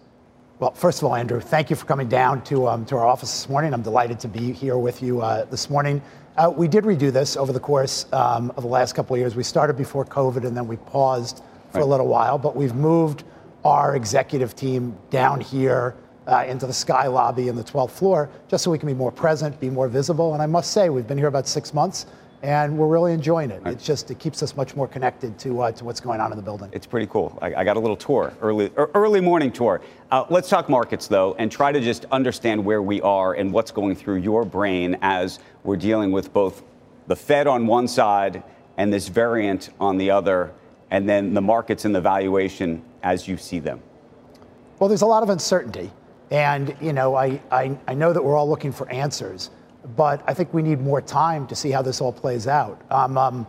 Well, 0.58 0.72
first 0.72 1.00
of 1.00 1.04
all, 1.04 1.16
Andrew, 1.16 1.42
thank 1.42 1.70
you 1.70 1.76
for 1.76 1.86
coming 1.86 2.08
down 2.08 2.42
to, 2.46 2.70
um, 2.70 2.86
to 2.86 2.96
our 2.96 3.06
office 3.06 3.30
this 3.30 3.50
morning. 3.50 3.74
I'm 3.74 3.82
delighted 3.82 4.22
to 4.22 4.30
be 4.30 4.54
here 4.54 4.78
with 4.78 5.04
you 5.04 5.20
uh, 5.20 5.44
this 5.44 5.70
morning. 5.70 6.02
Uh, 6.38 6.50
we 6.56 6.70
did 6.70 6.86
redo 6.86 7.12
this 7.12 7.36
over 7.36 7.52
the 7.52 7.60
course 7.60 8.06
um, 8.14 8.54
of 8.56 8.64
the 8.64 8.70
last 8.70 8.96
couple 8.96 9.16
of 9.16 9.20
years. 9.20 9.36
We 9.36 9.44
started 9.44 9.76
before 9.76 10.06
COVID 10.06 10.46
and 10.46 10.56
then 10.56 10.66
we 10.66 10.78
paused 10.78 11.44
for 11.74 11.80
a 11.80 11.86
little 11.86 12.08
while, 12.08 12.38
but 12.38 12.56
we've 12.56 12.74
moved 12.74 13.26
our 13.66 13.98
executive 13.98 14.56
team 14.56 14.98
down 15.10 15.42
here 15.42 15.94
uh, 16.26 16.46
into 16.48 16.66
the 16.66 16.74
Sky 16.74 17.08
Lobby 17.08 17.50
in 17.50 17.58
the 17.58 17.64
12th 17.64 17.92
floor 17.92 18.30
just 18.48 18.64
so 18.64 18.72
we 18.72 18.78
can 18.78 18.88
be 18.88 18.94
more 18.94 19.12
present, 19.12 19.60
be 19.60 19.70
more 19.70 19.90
visible. 19.90 20.34
And 20.34 20.42
I 20.42 20.46
must 20.46 20.72
say, 20.72 20.88
we've 20.88 21.06
been 21.06 21.18
here 21.18 21.28
about 21.28 21.50
six 21.50 21.74
months 21.74 22.06
and 22.44 22.78
we're 22.78 22.88
really 22.88 23.14
enjoying 23.14 23.52
it. 23.52 23.62
It's 23.66 23.86
just, 23.86 24.12
it 24.12 24.20
keeps 24.20 24.44
us 24.44 24.56
much 24.56 24.76
more 24.76 24.88
connected 24.88 25.38
to, 25.40 25.62
uh, 25.62 25.72
to 25.72 25.84
what's 25.84 26.00
going 26.00 26.20
on 26.20 26.32
in 26.32 26.38
the 26.38 26.44
building. 26.44 26.70
It's 26.72 26.86
pretty 26.86 27.08
cool. 27.08 27.38
I, 27.42 27.56
I 27.56 27.64
got 27.64 27.78
a 27.78 27.80
little 27.80 27.98
tour, 27.98 28.34
early, 28.42 28.72
early 28.76 29.22
morning 29.22 29.52
tour. 29.52 29.82
Uh, 30.12 30.26
let's 30.30 30.50
talk 30.50 30.70
markets, 30.70 31.08
though, 31.08 31.34
and 31.36 31.52
try 31.52 31.72
to 31.72 31.80
just 31.80 32.06
understand 32.12 32.64
where 32.64 32.82
we 32.82 33.02
are 33.02 33.34
and 33.34 33.52
what's 33.52 33.72
going 33.72 33.96
through 33.96 34.18
your 34.18 34.46
brain 34.46 34.98
as 35.02 35.40
we're 35.64 35.76
dealing 35.78 36.12
with 36.12 36.32
both 36.34 36.64
the 37.08 37.16
Fed 37.16 37.48
on 37.48 37.68
one 37.68 37.88
side 37.88 38.44
and 38.78 38.92
this 38.92 39.08
variant 39.08 39.70
on 39.80 39.98
the 39.98 40.12
other, 40.12 40.52
and 40.92 41.08
then 41.10 41.34
the 41.34 41.42
markets 41.42 41.86
and 41.86 41.96
the 41.96 42.02
valuation 42.02 42.84
as 43.04 43.28
you 43.28 43.38
see 43.38 43.60
them. 43.60 43.82
Well, 44.80 44.88
there's 44.88 45.02
a 45.02 45.08
lot 45.08 45.24
of 45.24 45.30
uncertainty. 45.30 45.92
And, 46.32 46.76
you 46.82 46.92
know, 46.92 47.16
I, 47.16 47.40
I, 47.52 47.78
I 47.88 47.94
know 47.94 48.12
that 48.12 48.24
we're 48.24 48.36
all 48.36 48.50
looking 48.50 48.72
for 48.72 48.90
answers, 48.90 49.52
but 49.96 50.24
I 50.28 50.34
think 50.34 50.54
we 50.54 50.62
need 50.62 50.82
more 50.82 51.02
time 51.02 51.48
to 51.48 51.56
see 51.56 51.72
how 51.72 51.82
this 51.82 52.02
all 52.02 52.12
plays 52.12 52.48
out. 52.48 52.82
Um, 52.90 53.18
um, 53.18 53.48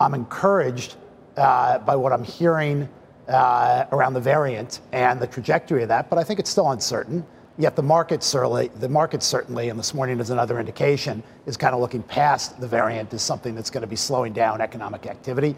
I'm 0.00 0.14
encouraged 0.14 0.96
uh, 1.36 1.78
by 1.78 1.96
what 1.96 2.12
I'm 2.12 2.24
hearing 2.24 2.88
uh, 3.28 3.86
around 3.92 4.14
the 4.14 4.20
variant 4.20 4.80
and 4.92 5.20
the 5.20 5.26
trajectory 5.26 5.82
of 5.82 5.88
that, 5.88 6.08
but 6.08 6.18
I 6.18 6.24
think 6.24 6.40
it's 6.40 6.50
still 6.50 6.70
uncertain. 6.70 7.24
Yet 7.58 7.74
the 7.74 7.82
market 7.82 8.22
certainly, 8.22 8.68
the 8.68 8.88
market 8.88 9.22
certainly, 9.22 9.70
and 9.70 9.78
this 9.78 9.94
morning 9.94 10.20
is 10.20 10.30
another 10.30 10.60
indication, 10.60 11.22
is 11.46 11.56
kind 11.56 11.74
of 11.74 11.80
looking 11.80 12.02
past 12.02 12.60
the 12.60 12.68
variant 12.68 13.12
as 13.14 13.22
something 13.22 13.54
that's 13.54 13.70
going 13.70 13.80
to 13.80 13.86
be 13.86 13.96
slowing 13.96 14.34
down 14.34 14.60
economic 14.60 15.06
activity. 15.06 15.56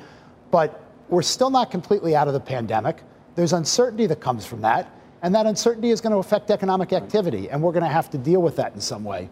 But 0.52 0.80
we're 1.08 1.22
still 1.22 1.50
not 1.50 1.70
completely 1.70 2.14
out 2.14 2.28
of 2.28 2.34
the 2.34 2.40
pandemic. 2.40 3.02
There's 3.34 3.52
uncertainty 3.52 4.06
that 4.06 4.20
comes 4.20 4.46
from 4.46 4.60
that, 4.60 4.90
and 5.22 5.34
that 5.34 5.46
uncertainty 5.46 5.90
is 5.90 6.00
going 6.00 6.12
to 6.12 6.18
affect 6.18 6.50
economic 6.52 6.92
activity, 6.92 7.50
and 7.50 7.60
we're 7.60 7.72
going 7.72 7.84
to 7.84 7.90
have 7.90 8.10
to 8.10 8.18
deal 8.18 8.42
with 8.42 8.56
that 8.56 8.74
in 8.74 8.80
some 8.80 9.02
way. 9.02 9.28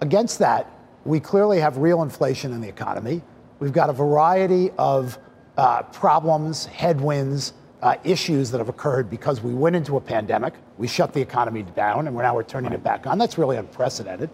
Against 0.00 0.38
that, 0.38 0.70
we 1.04 1.20
clearly 1.20 1.60
have 1.60 1.76
real 1.76 2.02
inflation 2.02 2.52
in 2.52 2.60
the 2.60 2.68
economy. 2.68 3.22
We've 3.58 3.72
got 3.72 3.90
a 3.90 3.92
variety 3.92 4.70
of 4.78 5.18
uh, 5.56 5.82
problems, 5.84 6.66
headwinds, 6.66 7.52
uh, 7.82 7.96
issues 8.04 8.50
that 8.50 8.58
have 8.58 8.68
occurred 8.68 9.08
because 9.10 9.40
we 9.40 9.54
went 9.54 9.76
into 9.76 9.96
a 9.96 10.00
pandemic, 10.00 10.54
we 10.78 10.86
shut 10.86 11.12
the 11.12 11.20
economy 11.20 11.62
down, 11.62 12.06
and 12.06 12.14
we're 12.14 12.22
now 12.22 12.34
we're 12.34 12.42
turning 12.42 12.72
it 12.72 12.82
back 12.82 13.06
on. 13.06 13.18
That's 13.18 13.38
really 13.38 13.56
unprecedented. 13.56 14.30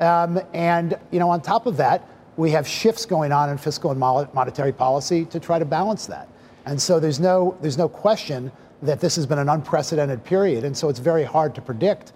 Um, 0.00 0.40
and 0.52 0.98
you 1.10 1.18
know, 1.18 1.30
on 1.30 1.40
top 1.40 1.66
of 1.66 1.76
that, 1.78 2.08
we 2.36 2.50
have 2.50 2.66
shifts 2.66 3.06
going 3.06 3.32
on 3.32 3.50
in 3.50 3.58
fiscal 3.58 3.90
and 3.90 4.00
monetary 4.00 4.72
policy 4.72 5.24
to 5.26 5.40
try 5.40 5.58
to 5.58 5.64
balance 5.64 6.06
that. 6.06 6.28
And 6.66 6.80
so 6.80 7.00
there's 7.00 7.20
no 7.20 7.56
there's 7.60 7.78
no 7.78 7.88
question 7.88 8.50
that 8.82 9.00
this 9.00 9.16
has 9.16 9.26
been 9.26 9.38
an 9.38 9.48
unprecedented 9.48 10.24
period, 10.24 10.64
and 10.64 10.76
so 10.76 10.88
it's 10.88 10.98
very 10.98 11.24
hard 11.24 11.54
to 11.54 11.62
predict 11.62 12.12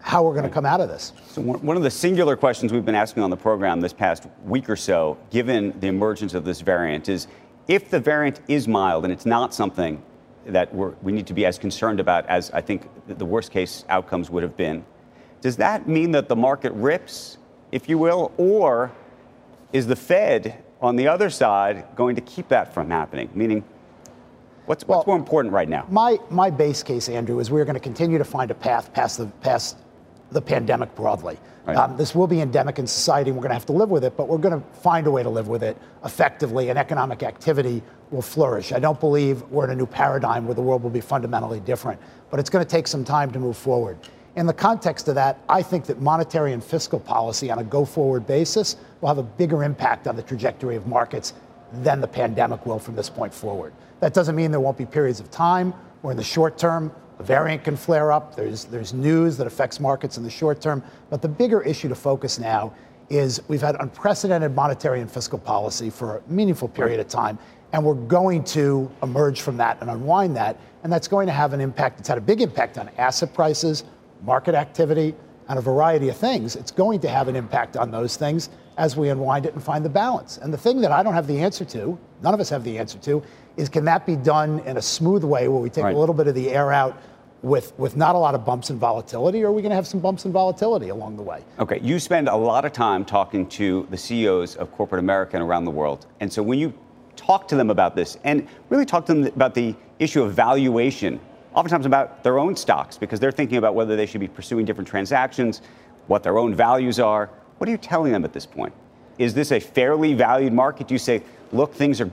how 0.00 0.22
we're 0.22 0.32
going 0.32 0.44
to 0.44 0.50
come 0.50 0.64
out 0.66 0.80
of 0.80 0.88
this. 0.88 1.12
So 1.28 1.42
one 1.42 1.76
of 1.76 1.82
the 1.82 1.90
singular 1.90 2.36
questions 2.36 2.72
we've 2.72 2.84
been 2.84 2.94
asking 2.94 3.22
on 3.22 3.30
the 3.30 3.36
program 3.36 3.80
this 3.80 3.92
past 3.92 4.26
week 4.44 4.70
or 4.70 4.76
so, 4.76 5.18
given 5.30 5.78
the 5.80 5.88
emergence 5.88 6.34
of 6.34 6.44
this 6.44 6.60
variant, 6.60 7.08
is 7.08 7.26
if 7.66 7.90
the 7.90 8.00
variant 8.00 8.40
is 8.48 8.66
mild 8.66 9.04
and 9.04 9.12
it's 9.12 9.26
not 9.26 9.52
something 9.52 10.02
that 10.46 10.74
we 10.74 11.12
need 11.12 11.26
to 11.26 11.34
be 11.34 11.44
as 11.44 11.58
concerned 11.58 12.00
about 12.00 12.26
as 12.26 12.50
I 12.52 12.60
think 12.60 12.88
the 13.06 13.24
worst 13.24 13.50
case 13.50 13.84
outcomes 13.88 14.30
would 14.30 14.42
have 14.42 14.56
been. 14.56 14.84
Does 15.40 15.56
that 15.56 15.86
mean 15.86 16.10
that 16.12 16.28
the 16.28 16.36
market 16.36 16.72
rips, 16.72 17.38
if 17.70 17.88
you 17.88 17.98
will, 17.98 18.32
or 18.38 18.90
is 19.72 19.86
the 19.86 19.96
Fed 19.96 20.62
on 20.80 20.96
the 20.96 21.06
other 21.06 21.28
side 21.28 21.84
going 21.94 22.16
to 22.16 22.22
keep 22.22 22.48
that 22.48 22.72
from 22.72 22.90
happening? 22.90 23.28
Meaning, 23.34 23.62
what's, 24.66 24.84
what's 24.84 25.06
well, 25.06 25.16
more 25.16 25.16
important 25.16 25.52
right 25.52 25.68
now? 25.68 25.86
My, 25.90 26.18
my 26.30 26.50
base 26.50 26.82
case, 26.82 27.08
Andrew, 27.08 27.38
is 27.40 27.50
we're 27.50 27.64
going 27.64 27.74
to 27.74 27.80
continue 27.80 28.18
to 28.18 28.24
find 28.24 28.50
a 28.50 28.54
path 28.54 28.92
past 28.94 29.18
the, 29.18 29.26
past 29.42 29.76
the 30.30 30.42
pandemic 30.42 30.94
broadly. 30.94 31.38
Right. 31.66 31.76
Um, 31.76 31.96
this 31.96 32.14
will 32.14 32.26
be 32.26 32.40
endemic 32.40 32.78
in 32.78 32.86
society, 32.86 33.30
and 33.30 33.36
we're 33.36 33.42
going 33.42 33.50
to 33.50 33.54
have 33.54 33.66
to 33.66 33.72
live 33.72 33.90
with 33.90 34.04
it, 34.04 34.16
but 34.16 34.28
we're 34.28 34.38
going 34.38 34.58
to 34.58 34.66
find 34.80 35.06
a 35.06 35.10
way 35.10 35.22
to 35.22 35.28
live 35.28 35.48
with 35.48 35.62
it 35.62 35.76
effectively, 36.04 36.70
and 36.70 36.78
economic 36.78 37.22
activity 37.22 37.82
will 38.10 38.22
flourish. 38.22 38.72
I 38.72 38.78
don't 38.78 38.98
believe 38.98 39.42
we're 39.50 39.64
in 39.64 39.70
a 39.70 39.76
new 39.76 39.86
paradigm 39.86 40.46
where 40.46 40.54
the 40.54 40.62
world 40.62 40.82
will 40.82 40.90
be 40.90 41.02
fundamentally 41.02 41.60
different, 41.60 42.00
but 42.30 42.40
it's 42.40 42.48
going 42.48 42.64
to 42.64 42.70
take 42.70 42.86
some 42.86 43.04
time 43.04 43.30
to 43.32 43.38
move 43.38 43.56
forward. 43.56 43.98
In 44.36 44.46
the 44.46 44.54
context 44.54 45.08
of 45.08 45.14
that, 45.16 45.40
I 45.48 45.62
think 45.62 45.84
that 45.86 46.00
monetary 46.00 46.52
and 46.52 46.62
fiscal 46.62 47.00
policy 47.00 47.50
on 47.50 47.58
a 47.58 47.64
go 47.64 47.84
forward 47.84 48.26
basis 48.26 48.76
will 49.00 49.08
have 49.08 49.18
a 49.18 49.22
bigger 49.22 49.64
impact 49.64 50.06
on 50.06 50.16
the 50.16 50.22
trajectory 50.22 50.76
of 50.76 50.86
markets 50.86 51.34
than 51.72 52.00
the 52.00 52.08
pandemic 52.08 52.64
will 52.64 52.78
from 52.78 52.94
this 52.94 53.10
point 53.10 53.34
forward. 53.34 53.72
That 54.00 54.14
doesn't 54.14 54.36
mean 54.36 54.50
there 54.50 54.60
won't 54.60 54.78
be 54.78 54.86
periods 54.86 55.20
of 55.20 55.30
time 55.30 55.74
where, 56.02 56.12
in 56.12 56.16
the 56.16 56.24
short 56.24 56.56
term, 56.56 56.92
a 57.18 57.22
variant 57.22 57.64
can 57.64 57.76
flare 57.76 58.12
up. 58.12 58.36
There's, 58.36 58.64
there's 58.64 58.94
news 58.94 59.36
that 59.36 59.46
affects 59.46 59.80
markets 59.80 60.16
in 60.18 60.24
the 60.24 60.30
short 60.30 60.60
term. 60.60 60.82
But 61.10 61.20
the 61.22 61.28
bigger 61.28 61.60
issue 61.62 61.88
to 61.88 61.94
focus 61.94 62.38
now 62.38 62.74
is 63.10 63.40
we've 63.48 63.62
had 63.62 63.76
unprecedented 63.80 64.54
monetary 64.54 65.00
and 65.00 65.10
fiscal 65.10 65.38
policy 65.38 65.90
for 65.90 66.18
a 66.18 66.32
meaningful 66.32 66.68
period 66.68 67.00
of 67.00 67.08
time. 67.08 67.38
And 67.72 67.84
we're 67.84 67.94
going 67.94 68.44
to 68.44 68.90
emerge 69.02 69.40
from 69.40 69.56
that 69.58 69.78
and 69.80 69.90
unwind 69.90 70.36
that. 70.36 70.58
And 70.84 70.92
that's 70.92 71.08
going 71.08 71.26
to 71.26 71.32
have 71.32 71.52
an 71.52 71.60
impact. 71.60 71.98
It's 71.98 72.08
had 72.08 72.18
a 72.18 72.22
big 72.22 72.40
impact 72.40 72.78
on 72.78 72.88
asset 72.98 73.34
prices, 73.34 73.84
market 74.22 74.54
activity, 74.54 75.14
and 75.48 75.58
a 75.58 75.62
variety 75.62 76.08
of 76.08 76.16
things. 76.16 76.56
It's 76.56 76.70
going 76.70 77.00
to 77.00 77.08
have 77.08 77.28
an 77.28 77.36
impact 77.36 77.76
on 77.76 77.90
those 77.90 78.16
things 78.16 78.50
as 78.78 78.96
we 78.96 79.10
unwind 79.10 79.44
it 79.44 79.52
and 79.54 79.62
find 79.62 79.84
the 79.84 79.90
balance. 79.90 80.38
And 80.38 80.54
the 80.54 80.58
thing 80.58 80.80
that 80.80 80.92
I 80.92 81.02
don't 81.02 81.12
have 81.12 81.26
the 81.26 81.40
answer 81.40 81.64
to, 81.66 81.98
none 82.22 82.32
of 82.32 82.40
us 82.40 82.48
have 82.48 82.64
the 82.64 82.78
answer 82.78 82.96
to, 83.00 83.22
is 83.56 83.68
can 83.68 83.84
that 83.84 84.06
be 84.06 84.16
done 84.16 84.60
in 84.60 84.76
a 84.76 84.82
smooth 84.82 85.24
way 85.24 85.48
where 85.48 85.60
we 85.60 85.68
take 85.68 85.84
right. 85.84 85.94
a 85.94 85.98
little 85.98 86.14
bit 86.14 86.28
of 86.28 86.34
the 86.34 86.50
air 86.50 86.72
out 86.72 86.96
with, 87.42 87.76
with 87.78 87.96
not 87.96 88.14
a 88.14 88.18
lot 88.18 88.34
of 88.34 88.44
bumps 88.44 88.70
and 88.70 88.78
volatility, 88.78 89.42
or 89.42 89.48
are 89.48 89.52
we 89.52 89.62
going 89.62 89.70
to 89.70 89.76
have 89.76 89.86
some 89.86 90.00
bumps 90.00 90.24
and 90.24 90.32
volatility 90.32 90.88
along 90.88 91.16
the 91.16 91.22
way? 91.22 91.44
Okay, 91.58 91.80
you 91.80 91.98
spend 91.98 92.28
a 92.28 92.36
lot 92.36 92.64
of 92.64 92.72
time 92.72 93.04
talking 93.04 93.48
to 93.50 93.86
the 93.90 93.96
CEOs 93.96 94.56
of 94.56 94.72
corporate 94.72 95.00
America 95.00 95.36
and 95.36 95.44
around 95.44 95.64
the 95.64 95.70
world. 95.70 96.06
And 96.20 96.32
so 96.32 96.42
when 96.42 96.58
you 96.58 96.72
talk 97.16 97.48
to 97.48 97.56
them 97.56 97.70
about 97.70 97.96
this 97.96 98.16
and 98.24 98.46
really 98.70 98.86
talk 98.86 99.06
to 99.06 99.14
them 99.14 99.24
about 99.26 99.54
the 99.54 99.74
issue 99.98 100.22
of 100.22 100.32
valuation, 100.34 101.20
oftentimes 101.54 101.86
about 101.86 102.22
their 102.22 102.38
own 102.38 102.56
stocks, 102.56 102.96
because 102.96 103.18
they're 103.18 103.32
thinking 103.32 103.58
about 103.58 103.74
whether 103.74 103.96
they 103.96 104.06
should 104.06 104.20
be 104.20 104.28
pursuing 104.28 104.64
different 104.64 104.88
transactions, 104.88 105.62
what 106.06 106.22
their 106.22 106.38
own 106.38 106.54
values 106.54 106.98
are. 107.00 107.30
What 107.58 107.68
are 107.68 107.72
you 107.72 107.78
telling 107.78 108.12
them 108.12 108.24
at 108.24 108.32
this 108.32 108.46
point? 108.46 108.72
Is 109.18 109.34
this 109.34 109.52
a 109.52 109.60
fairly 109.60 110.14
valued 110.14 110.52
market? 110.52 110.88
Do 110.88 110.94
you 110.94 110.98
say, 110.98 111.22
look, 111.52 111.74
things 111.74 112.00
are 112.00 112.10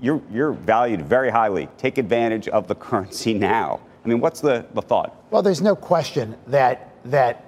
you're, 0.00 0.20
you're 0.30 0.52
valued 0.52 1.02
very 1.02 1.30
highly. 1.30 1.68
Take 1.78 1.98
advantage 1.98 2.48
of 2.48 2.68
the 2.68 2.74
currency 2.74 3.32
now. 3.52 3.80
I 4.04 4.08
mean, 4.08 4.20
what's 4.20 4.40
the, 4.40 4.66
the 4.74 4.82
thought? 4.82 5.16
Well, 5.30 5.42
there's 5.42 5.62
no 5.62 5.74
question 5.74 6.36
that, 6.48 6.92
that 7.06 7.44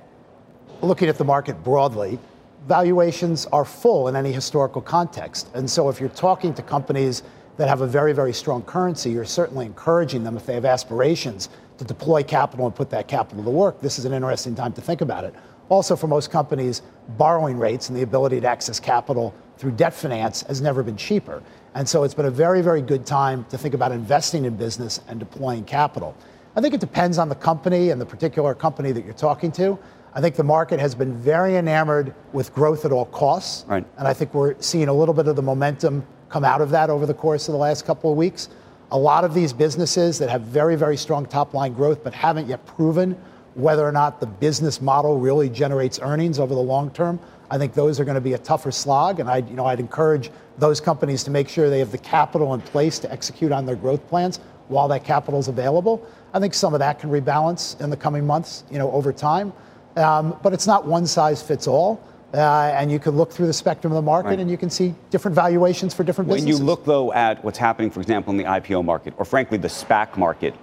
looking 0.80 1.08
at 1.08 1.18
the 1.18 1.24
market 1.24 1.62
broadly, 1.62 2.18
valuations 2.66 3.46
are 3.46 3.64
full 3.64 4.08
in 4.08 4.16
any 4.16 4.32
historical 4.32 4.80
context. 4.80 5.50
And 5.54 5.70
so 5.70 5.88
if 5.90 6.00
you're 6.00 6.08
talking 6.08 6.54
to 6.54 6.62
companies 6.62 7.22
that 7.58 7.68
have 7.68 7.82
a 7.82 7.86
very, 7.86 8.12
very 8.12 8.32
strong 8.32 8.62
currency, 8.62 9.10
you're 9.10 9.24
certainly 9.24 9.66
encouraging 9.66 10.24
them 10.24 10.36
if 10.36 10.46
they 10.46 10.54
have 10.54 10.64
aspirations 10.64 11.50
to 11.78 11.84
deploy 11.84 12.22
capital 12.22 12.66
and 12.66 12.74
put 12.74 12.88
that 12.90 13.06
capital 13.06 13.44
to 13.44 13.50
work. 13.50 13.80
This 13.80 13.98
is 13.98 14.06
an 14.06 14.12
interesting 14.14 14.54
time 14.54 14.72
to 14.72 14.80
think 14.80 15.02
about 15.02 15.24
it. 15.24 15.34
Also, 15.68 15.96
for 15.96 16.06
most 16.06 16.30
companies, 16.30 16.82
borrowing 17.18 17.58
rates 17.58 17.88
and 17.88 17.98
the 17.98 18.02
ability 18.02 18.40
to 18.40 18.46
access 18.46 18.78
capital 18.78 19.34
through 19.58 19.72
debt 19.72 19.94
finance 19.94 20.42
has 20.42 20.60
never 20.60 20.82
been 20.82 20.96
cheaper. 20.96 21.42
And 21.74 21.88
so 21.88 22.04
it's 22.04 22.14
been 22.14 22.26
a 22.26 22.30
very, 22.30 22.62
very 22.62 22.82
good 22.82 23.04
time 23.04 23.44
to 23.50 23.58
think 23.58 23.74
about 23.74 23.92
investing 23.92 24.44
in 24.44 24.56
business 24.56 25.00
and 25.08 25.18
deploying 25.18 25.64
capital. 25.64 26.14
I 26.54 26.60
think 26.60 26.72
it 26.72 26.80
depends 26.80 27.18
on 27.18 27.28
the 27.28 27.34
company 27.34 27.90
and 27.90 28.00
the 28.00 28.06
particular 28.06 28.54
company 28.54 28.92
that 28.92 29.04
you're 29.04 29.14
talking 29.14 29.52
to. 29.52 29.78
I 30.14 30.20
think 30.22 30.36
the 30.36 30.44
market 30.44 30.80
has 30.80 30.94
been 30.94 31.14
very 31.14 31.56
enamored 31.56 32.14
with 32.32 32.54
growth 32.54 32.86
at 32.86 32.92
all 32.92 33.04
costs. 33.06 33.66
Right. 33.68 33.84
And 33.98 34.08
I 34.08 34.14
think 34.14 34.32
we're 34.32 34.54
seeing 34.62 34.88
a 34.88 34.92
little 34.92 35.12
bit 35.12 35.28
of 35.28 35.36
the 35.36 35.42
momentum 35.42 36.06
come 36.30 36.44
out 36.44 36.62
of 36.62 36.70
that 36.70 36.88
over 36.88 37.04
the 37.04 37.14
course 37.14 37.48
of 37.48 37.52
the 37.52 37.58
last 37.58 37.84
couple 37.84 38.10
of 38.10 38.16
weeks. 38.16 38.48
A 38.92 38.98
lot 38.98 39.24
of 39.24 39.34
these 39.34 39.52
businesses 39.52 40.18
that 40.18 40.30
have 40.30 40.42
very, 40.42 40.76
very 40.76 40.96
strong 40.96 41.26
top 41.26 41.52
line 41.52 41.74
growth 41.74 42.02
but 42.02 42.14
haven't 42.14 42.48
yet 42.48 42.64
proven 42.64 43.20
whether 43.56 43.86
or 43.86 43.92
not 43.92 44.20
the 44.20 44.26
business 44.26 44.82
model 44.82 45.18
really 45.18 45.48
generates 45.48 45.98
earnings 45.98 46.38
over 46.38 46.54
the 46.54 46.60
long 46.60 46.90
term. 46.90 47.18
I 47.50 47.58
think 47.58 47.74
those 47.74 47.98
are 47.98 48.04
going 48.04 48.16
to 48.16 48.20
be 48.20 48.34
a 48.34 48.38
tougher 48.38 48.70
slog, 48.70 49.18
and 49.18 49.30
I, 49.30 49.38
you 49.38 49.54
know, 49.54 49.64
I'd 49.64 49.80
encourage 49.80 50.30
those 50.58 50.80
companies 50.80 51.24
to 51.24 51.30
make 51.30 51.48
sure 51.48 51.70
they 51.70 51.78
have 51.78 51.92
the 51.92 51.98
capital 51.98 52.52
in 52.54 52.60
place 52.60 52.98
to 53.00 53.10
execute 53.10 53.52
on 53.52 53.64
their 53.64 53.76
growth 53.76 54.06
plans 54.08 54.40
while 54.68 54.88
that 54.88 55.04
capital 55.04 55.40
is 55.40 55.48
available. 55.48 56.06
I 56.34 56.40
think 56.40 56.54
some 56.54 56.74
of 56.74 56.80
that 56.80 56.98
can 56.98 57.08
rebalance 57.08 57.80
in 57.80 57.88
the 57.88 57.96
coming 57.96 58.26
months, 58.26 58.64
you 58.70 58.78
know, 58.78 58.90
over 58.92 59.12
time. 59.12 59.52
Um, 59.96 60.38
but 60.42 60.52
it's 60.52 60.66
not 60.66 60.86
one 60.86 61.06
size 61.06 61.40
fits 61.40 61.66
all. 61.66 62.02
Uh, 62.34 62.74
and 62.76 62.90
you 62.90 62.98
can 62.98 63.16
look 63.16 63.32
through 63.32 63.46
the 63.46 63.52
spectrum 63.52 63.92
of 63.92 63.96
the 63.96 64.02
market 64.02 64.30
right. 64.30 64.40
and 64.40 64.50
you 64.50 64.58
can 64.58 64.68
see 64.68 64.94
different 65.10 65.34
valuations 65.34 65.94
for 65.94 66.02
different 66.02 66.28
when 66.28 66.38
businesses. 66.38 66.60
When 66.60 66.66
you 66.66 66.70
look, 66.70 66.84
though, 66.84 67.12
at 67.12 67.42
what's 67.44 67.56
happening, 67.56 67.90
for 67.90 68.00
example, 68.00 68.32
in 68.32 68.36
the 68.36 68.44
IPO 68.44 68.84
market, 68.84 69.14
or 69.16 69.24
frankly, 69.24 69.56
the 69.56 69.68
SPAC 69.68 70.18
market, 70.18 70.54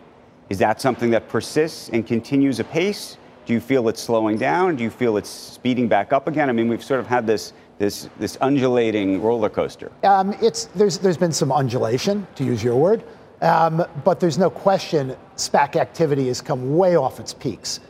is 0.50 0.58
that 0.60 0.82
something 0.82 1.10
that 1.12 1.28
persists 1.30 1.90
and 1.90 2.06
continues 2.06 2.60
apace? 2.60 3.18
Do 3.46 3.54
you 3.54 3.60
feel 3.60 3.90
it's 3.90 4.02
slowing 4.02 4.38
down? 4.38 4.76
Do 4.76 4.84
you 4.84 4.90
feel 4.90 5.18
it's 5.18 5.30
speeding 5.30 5.88
back 5.88 6.14
up 6.14 6.28
again? 6.28 6.50
I 6.50 6.54
mean, 6.54 6.68
we've 6.68 6.84
sort 6.84 7.00
of 7.00 7.08
had 7.08 7.28
this 7.28 7.54
this 7.78 8.10
this 8.20 8.38
undulating 8.40 9.22
roller 9.22 9.50
coaster. 9.50 9.92
Um, 10.04 10.36
it's 10.42 10.66
there's 10.76 10.98
there's 11.00 11.18
been 11.18 11.34
some 11.34 11.52
undulation, 11.52 12.26
to 12.36 12.44
use 12.44 12.64
your 12.64 12.76
word. 12.76 13.04
Um, 13.42 13.86
but 14.06 14.22
there's 14.22 14.38
no 14.38 14.50
question 14.50 15.18
SPAC 15.36 15.76
activity 15.76 16.28
has 16.28 16.40
come 16.40 16.78
way 16.78 16.96
off 16.96 17.20
its 17.20 17.34
peaks. 17.34 17.82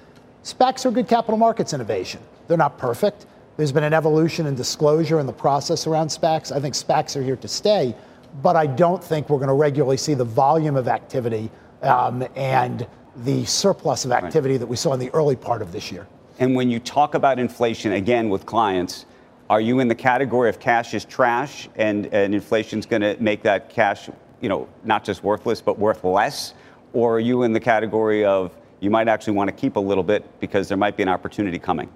SPACs 0.43 0.85
are 0.85 0.91
good 0.91 1.07
capital 1.07 1.37
markets 1.37 1.73
innovation. 1.73 2.19
They're 2.47 2.57
not 2.57 2.79
perfect. 2.79 3.27
There's 3.55 3.71
been 3.71 3.83
an 3.83 3.93
evolution 3.93 4.47
in 4.47 4.55
disclosure 4.55 5.19
in 5.19 5.27
the 5.27 5.33
process 5.33 5.85
around 5.85 6.07
SPACs. 6.07 6.51
I 6.51 6.59
think 6.59 6.73
SPACs 6.73 7.15
are 7.15 7.21
here 7.21 7.35
to 7.35 7.47
stay, 7.47 7.95
but 8.41 8.55
I 8.55 8.65
don't 8.65 9.03
think 9.03 9.29
we're 9.29 9.37
going 9.37 9.47
to 9.47 9.53
regularly 9.53 9.97
see 9.97 10.15
the 10.15 10.25
volume 10.25 10.75
of 10.75 10.87
activity 10.87 11.51
um, 11.83 12.25
and 12.35 12.87
the 13.17 13.45
surplus 13.45 14.05
of 14.05 14.11
activity 14.11 14.55
right. 14.55 14.59
that 14.59 14.67
we 14.67 14.75
saw 14.75 14.93
in 14.93 14.99
the 14.99 15.13
early 15.13 15.35
part 15.35 15.61
of 15.61 15.71
this 15.71 15.91
year. 15.91 16.07
And 16.39 16.55
when 16.55 16.69
you 16.69 16.79
talk 16.79 17.13
about 17.13 17.37
inflation, 17.37 17.93
again, 17.93 18.29
with 18.29 18.45
clients, 18.45 19.05
are 19.49 19.61
you 19.61 19.79
in 19.79 19.87
the 19.87 19.95
category 19.95 20.49
of 20.49 20.59
cash 20.59 20.93
is 20.93 21.05
trash 21.05 21.69
and, 21.75 22.07
and 22.07 22.33
inflation's 22.33 22.85
going 22.85 23.03
to 23.03 23.15
make 23.19 23.43
that 23.43 23.69
cash 23.69 24.09
you 24.41 24.49
know, 24.49 24.67
not 24.83 25.03
just 25.03 25.23
worthless, 25.23 25.61
but 25.61 25.77
worth 25.77 26.03
less? 26.03 26.53
or 26.93 27.15
are 27.15 27.19
you 27.19 27.43
in 27.43 27.51
the 27.51 27.59
category 27.59 28.23
of 28.23 28.55
you 28.79 28.89
might 28.89 29.07
actually 29.07 29.33
want 29.33 29.49
to 29.49 29.51
keep 29.55 29.75
a 29.75 29.79
little 29.79 30.03
bit 30.03 30.39
because 30.39 30.67
there 30.67 30.77
might 30.77 30.95
be 30.95 31.03
an 31.03 31.09
opportunity 31.09 31.59
coming? 31.59 31.89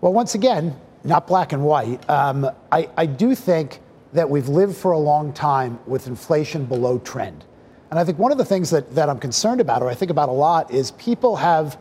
Well, 0.00 0.12
once 0.12 0.34
again, 0.34 0.78
not 1.04 1.26
black 1.26 1.52
and 1.52 1.64
white. 1.64 2.08
Um, 2.08 2.50
I, 2.72 2.88
I 2.96 3.06
do 3.06 3.34
think 3.34 3.80
that 4.12 4.28
we've 4.28 4.48
lived 4.48 4.76
for 4.76 4.92
a 4.92 4.98
long 4.98 5.32
time 5.32 5.78
with 5.86 6.06
inflation 6.06 6.64
below 6.64 6.98
trend. 6.98 7.44
And 7.90 7.98
I 7.98 8.04
think 8.04 8.18
one 8.18 8.32
of 8.32 8.38
the 8.38 8.44
things 8.44 8.70
that, 8.70 8.94
that 8.94 9.08
I'm 9.08 9.18
concerned 9.18 9.60
about, 9.60 9.82
or 9.82 9.88
I 9.88 9.94
think 9.94 10.10
about 10.10 10.28
a 10.28 10.32
lot, 10.32 10.70
is 10.70 10.90
people 10.92 11.36
have 11.36 11.78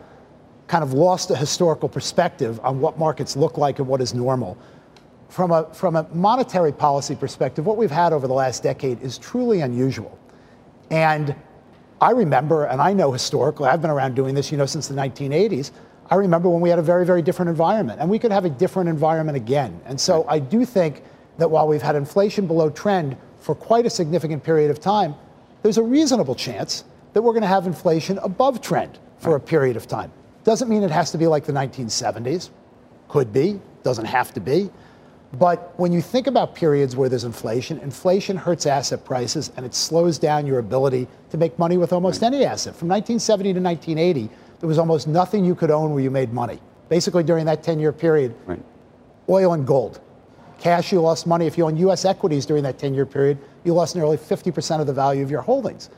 kind 0.67 0.83
of 0.83 0.93
lost 0.93 1.31
a 1.31 1.35
historical 1.35 1.89
perspective 1.89 2.59
on 2.63 2.79
what 2.79 2.97
markets 2.97 3.35
look 3.35 3.57
like 3.57 3.79
and 3.79 3.87
what 3.87 4.01
is 4.01 4.13
normal. 4.13 4.57
From 5.29 5.51
a, 5.51 5.73
from 5.73 5.95
a 5.95 6.07
monetary 6.13 6.71
policy 6.71 7.15
perspective, 7.15 7.65
what 7.65 7.77
we've 7.77 7.91
had 7.91 8.13
over 8.13 8.27
the 8.27 8.33
last 8.33 8.63
decade 8.63 9.01
is 9.01 9.17
truly 9.17 9.61
unusual. 9.61 10.17
And 10.89 11.35
I 11.99 12.11
remember, 12.11 12.65
and 12.65 12.81
I 12.81 12.93
know 12.93 13.11
historically, 13.11 13.67
I've 13.67 13.81
been 13.81 13.91
around 13.91 14.15
doing 14.15 14.35
this, 14.35 14.51
you 14.51 14.57
know, 14.57 14.65
since 14.65 14.87
the 14.87 14.95
1980s. 14.95 15.71
I 16.09 16.15
remember 16.15 16.47
when 16.47 16.61
we 16.61 16.69
had 16.69 16.79
a 16.79 16.83
very, 16.83 17.05
very 17.05 17.21
different 17.21 17.49
environment, 17.49 17.99
and 17.99 18.09
we 18.09 18.19
could 18.19 18.31
have 18.31 18.45
a 18.45 18.49
different 18.49 18.89
environment 18.89 19.35
again. 19.35 19.81
And 19.85 19.99
so 19.99 20.25
I 20.29 20.39
do 20.39 20.63
think 20.63 21.03
that 21.37 21.49
while 21.51 21.67
we've 21.67 21.81
had 21.81 21.95
inflation 21.95 22.47
below 22.47 22.69
trend 22.69 23.17
for 23.39 23.55
quite 23.55 23.85
a 23.85 23.89
significant 23.89 24.43
period 24.43 24.71
of 24.71 24.79
time, 24.79 25.15
there's 25.61 25.77
a 25.77 25.83
reasonable 25.83 26.35
chance 26.35 26.83
that 27.13 27.21
we're 27.21 27.33
going 27.33 27.41
to 27.41 27.47
have 27.47 27.65
inflation 27.65 28.17
above 28.19 28.61
trend 28.61 28.99
for 29.19 29.35
a 29.35 29.39
period 29.39 29.75
of 29.75 29.87
time. 29.87 30.11
Doesn't 30.43 30.69
mean 30.69 30.83
it 30.83 30.91
has 30.91 31.11
to 31.11 31.17
be 31.17 31.27
like 31.27 31.45
the 31.45 31.53
1970s. 31.53 32.49
Could 33.09 33.33
be, 33.33 33.59
doesn't 33.83 34.05
have 34.05 34.33
to 34.33 34.39
be. 34.39 34.69
But 35.33 35.73
when 35.77 35.91
you 35.91 36.01
think 36.01 36.27
about 36.27 36.55
periods 36.55 36.95
where 36.95 37.09
there's 37.09 37.25
inflation, 37.25 37.79
inflation 37.79 38.37
hurts 38.37 38.65
asset 38.65 39.03
prices 39.03 39.51
and 39.57 39.65
it 39.65 39.75
slows 39.75 40.17
down 40.17 40.45
your 40.47 40.59
ability 40.59 41.07
to 41.31 41.37
make 41.37 41.59
money 41.59 41.77
with 41.77 41.91
almost 41.91 42.23
any 42.23 42.45
asset. 42.45 42.75
From 42.75 42.87
1970 42.87 43.53
to 43.53 43.59
1980, 43.59 44.29
there 44.59 44.67
was 44.67 44.77
almost 44.77 45.07
nothing 45.07 45.43
you 45.43 45.53
could 45.53 45.69
own 45.69 45.91
where 45.93 46.01
you 46.01 46.11
made 46.11 46.31
money. 46.31 46.59
Basically, 46.89 47.23
during 47.23 47.45
that 47.45 47.61
10 47.61 47.79
year 47.79 47.91
period, 47.91 48.33
right. 48.45 48.61
oil 49.29 49.53
and 49.53 49.67
gold. 49.67 49.99
Cash, 50.59 50.91
you 50.91 50.99
lost 50.99 51.27
money. 51.27 51.45
If 51.45 51.57
you 51.57 51.65
own 51.65 51.77
US 51.77 52.05
equities 52.05 52.45
during 52.45 52.63
that 52.63 52.77
10 52.77 52.93
year 52.93 53.05
period, 53.05 53.37
you 53.63 53.73
lost 53.73 53.95
nearly 53.95 54.17
50% 54.17 54.79
of 54.79 54.87
the 54.87 54.93
value 54.93 55.23
of 55.23 55.31
your 55.31 55.41
holdings. 55.41 55.89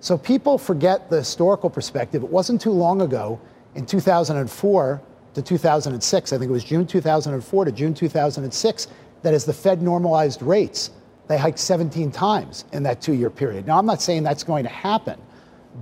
So 0.00 0.16
people 0.16 0.58
forget 0.58 1.10
the 1.10 1.18
historical 1.18 1.70
perspective. 1.70 2.22
It 2.22 2.30
wasn't 2.30 2.60
too 2.60 2.70
long 2.70 3.02
ago, 3.02 3.40
in 3.74 3.84
2004 3.84 5.02
to 5.34 5.42
2006, 5.42 6.32
I 6.32 6.38
think 6.38 6.48
it 6.48 6.52
was 6.52 6.64
June 6.64 6.86
2004 6.86 7.64
to 7.66 7.72
June 7.72 7.92
2006, 7.92 8.88
that 9.22 9.34
as 9.34 9.44
the 9.44 9.52
Fed 9.52 9.82
normalized 9.82 10.42
rates, 10.42 10.90
they 11.28 11.36
hiked 11.36 11.58
17 11.58 12.10
times 12.10 12.64
in 12.72 12.82
that 12.84 13.00
two 13.02 13.12
year 13.12 13.30
period. 13.30 13.66
Now, 13.66 13.78
I'm 13.78 13.86
not 13.86 14.00
saying 14.00 14.22
that's 14.22 14.44
going 14.44 14.64
to 14.64 14.70
happen, 14.70 15.20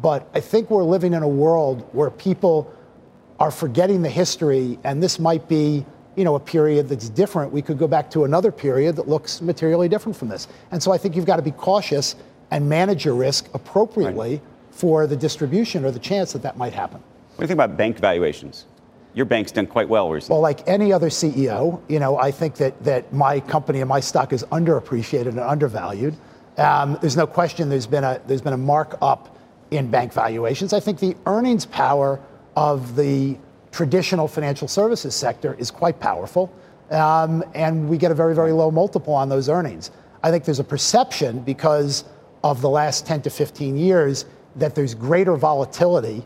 but 0.00 0.28
I 0.34 0.40
think 0.40 0.70
we're 0.70 0.84
living 0.84 1.12
in 1.14 1.22
a 1.22 1.28
world 1.28 1.88
where 1.92 2.10
people 2.10 2.72
are 3.38 3.50
forgetting 3.50 4.02
the 4.02 4.10
history, 4.10 4.78
and 4.84 5.02
this 5.02 5.18
might 5.18 5.48
be 5.48 5.84
you 6.16 6.24
know, 6.24 6.34
a 6.34 6.40
period 6.40 6.88
that's 6.88 7.08
different. 7.08 7.52
We 7.52 7.62
could 7.62 7.78
go 7.78 7.88
back 7.88 8.10
to 8.10 8.24
another 8.24 8.52
period 8.52 8.96
that 8.96 9.08
looks 9.08 9.40
materially 9.40 9.88
different 9.88 10.16
from 10.16 10.28
this. 10.28 10.48
And 10.70 10.82
so 10.82 10.92
I 10.92 10.98
think 10.98 11.16
you've 11.16 11.26
got 11.26 11.36
to 11.36 11.42
be 11.42 11.50
cautious 11.52 12.16
and 12.50 12.68
manage 12.68 13.04
your 13.04 13.14
risk 13.14 13.48
appropriately 13.54 14.30
right. 14.30 14.42
for 14.70 15.06
the 15.06 15.16
distribution 15.16 15.84
or 15.84 15.90
the 15.90 15.98
chance 15.98 16.32
that 16.32 16.42
that 16.42 16.56
might 16.56 16.72
happen. 16.72 17.00
What 17.00 17.38
do 17.38 17.42
you 17.42 17.48
think 17.48 17.58
about 17.58 17.76
bank 17.76 17.98
valuations? 17.98 18.66
Your 19.14 19.26
bank's 19.26 19.52
done 19.52 19.66
quite 19.66 19.88
well 19.88 20.10
recently. 20.10 20.34
Well, 20.34 20.42
like 20.42 20.66
any 20.68 20.92
other 20.92 21.08
CEO, 21.08 21.80
you 21.88 22.00
know, 22.00 22.18
I 22.18 22.30
think 22.30 22.56
that, 22.56 22.82
that 22.84 23.12
my 23.12 23.40
company 23.40 23.80
and 23.80 23.88
my 23.88 24.00
stock 24.00 24.32
is 24.32 24.44
underappreciated 24.44 25.28
and 25.28 25.40
undervalued. 25.40 26.16
Um, 26.58 26.98
there's 27.00 27.16
no 27.16 27.26
question 27.26 27.68
there's 27.68 27.86
been 27.86 28.04
a 28.04 28.20
there's 28.26 28.42
been 28.42 28.52
a 28.52 28.58
markup 28.58 29.36
in 29.70 29.90
bank 29.90 30.12
valuations. 30.12 30.72
I 30.72 30.80
think 30.80 31.00
the 31.00 31.16
earnings 31.26 31.66
power 31.66 32.20
of 32.56 32.94
the 32.96 33.36
traditional 33.74 34.28
financial 34.28 34.68
services 34.68 35.16
sector 35.16 35.56
is 35.58 35.70
quite 35.70 35.98
powerful. 35.98 36.52
Um, 36.90 37.42
and 37.54 37.88
we 37.88 37.98
get 37.98 38.12
a 38.12 38.14
very, 38.14 38.34
very 38.34 38.52
low 38.52 38.70
multiple 38.70 39.12
on 39.12 39.28
those 39.28 39.48
earnings. 39.48 39.90
I 40.22 40.30
think 40.30 40.44
there's 40.44 40.60
a 40.60 40.64
perception 40.64 41.40
because 41.40 42.04
of 42.44 42.60
the 42.60 42.68
last 42.68 43.04
10 43.04 43.22
to 43.22 43.30
15 43.30 43.76
years 43.76 44.26
that 44.56 44.76
there's 44.76 44.94
greater 44.94 45.34
volatility 45.34 46.24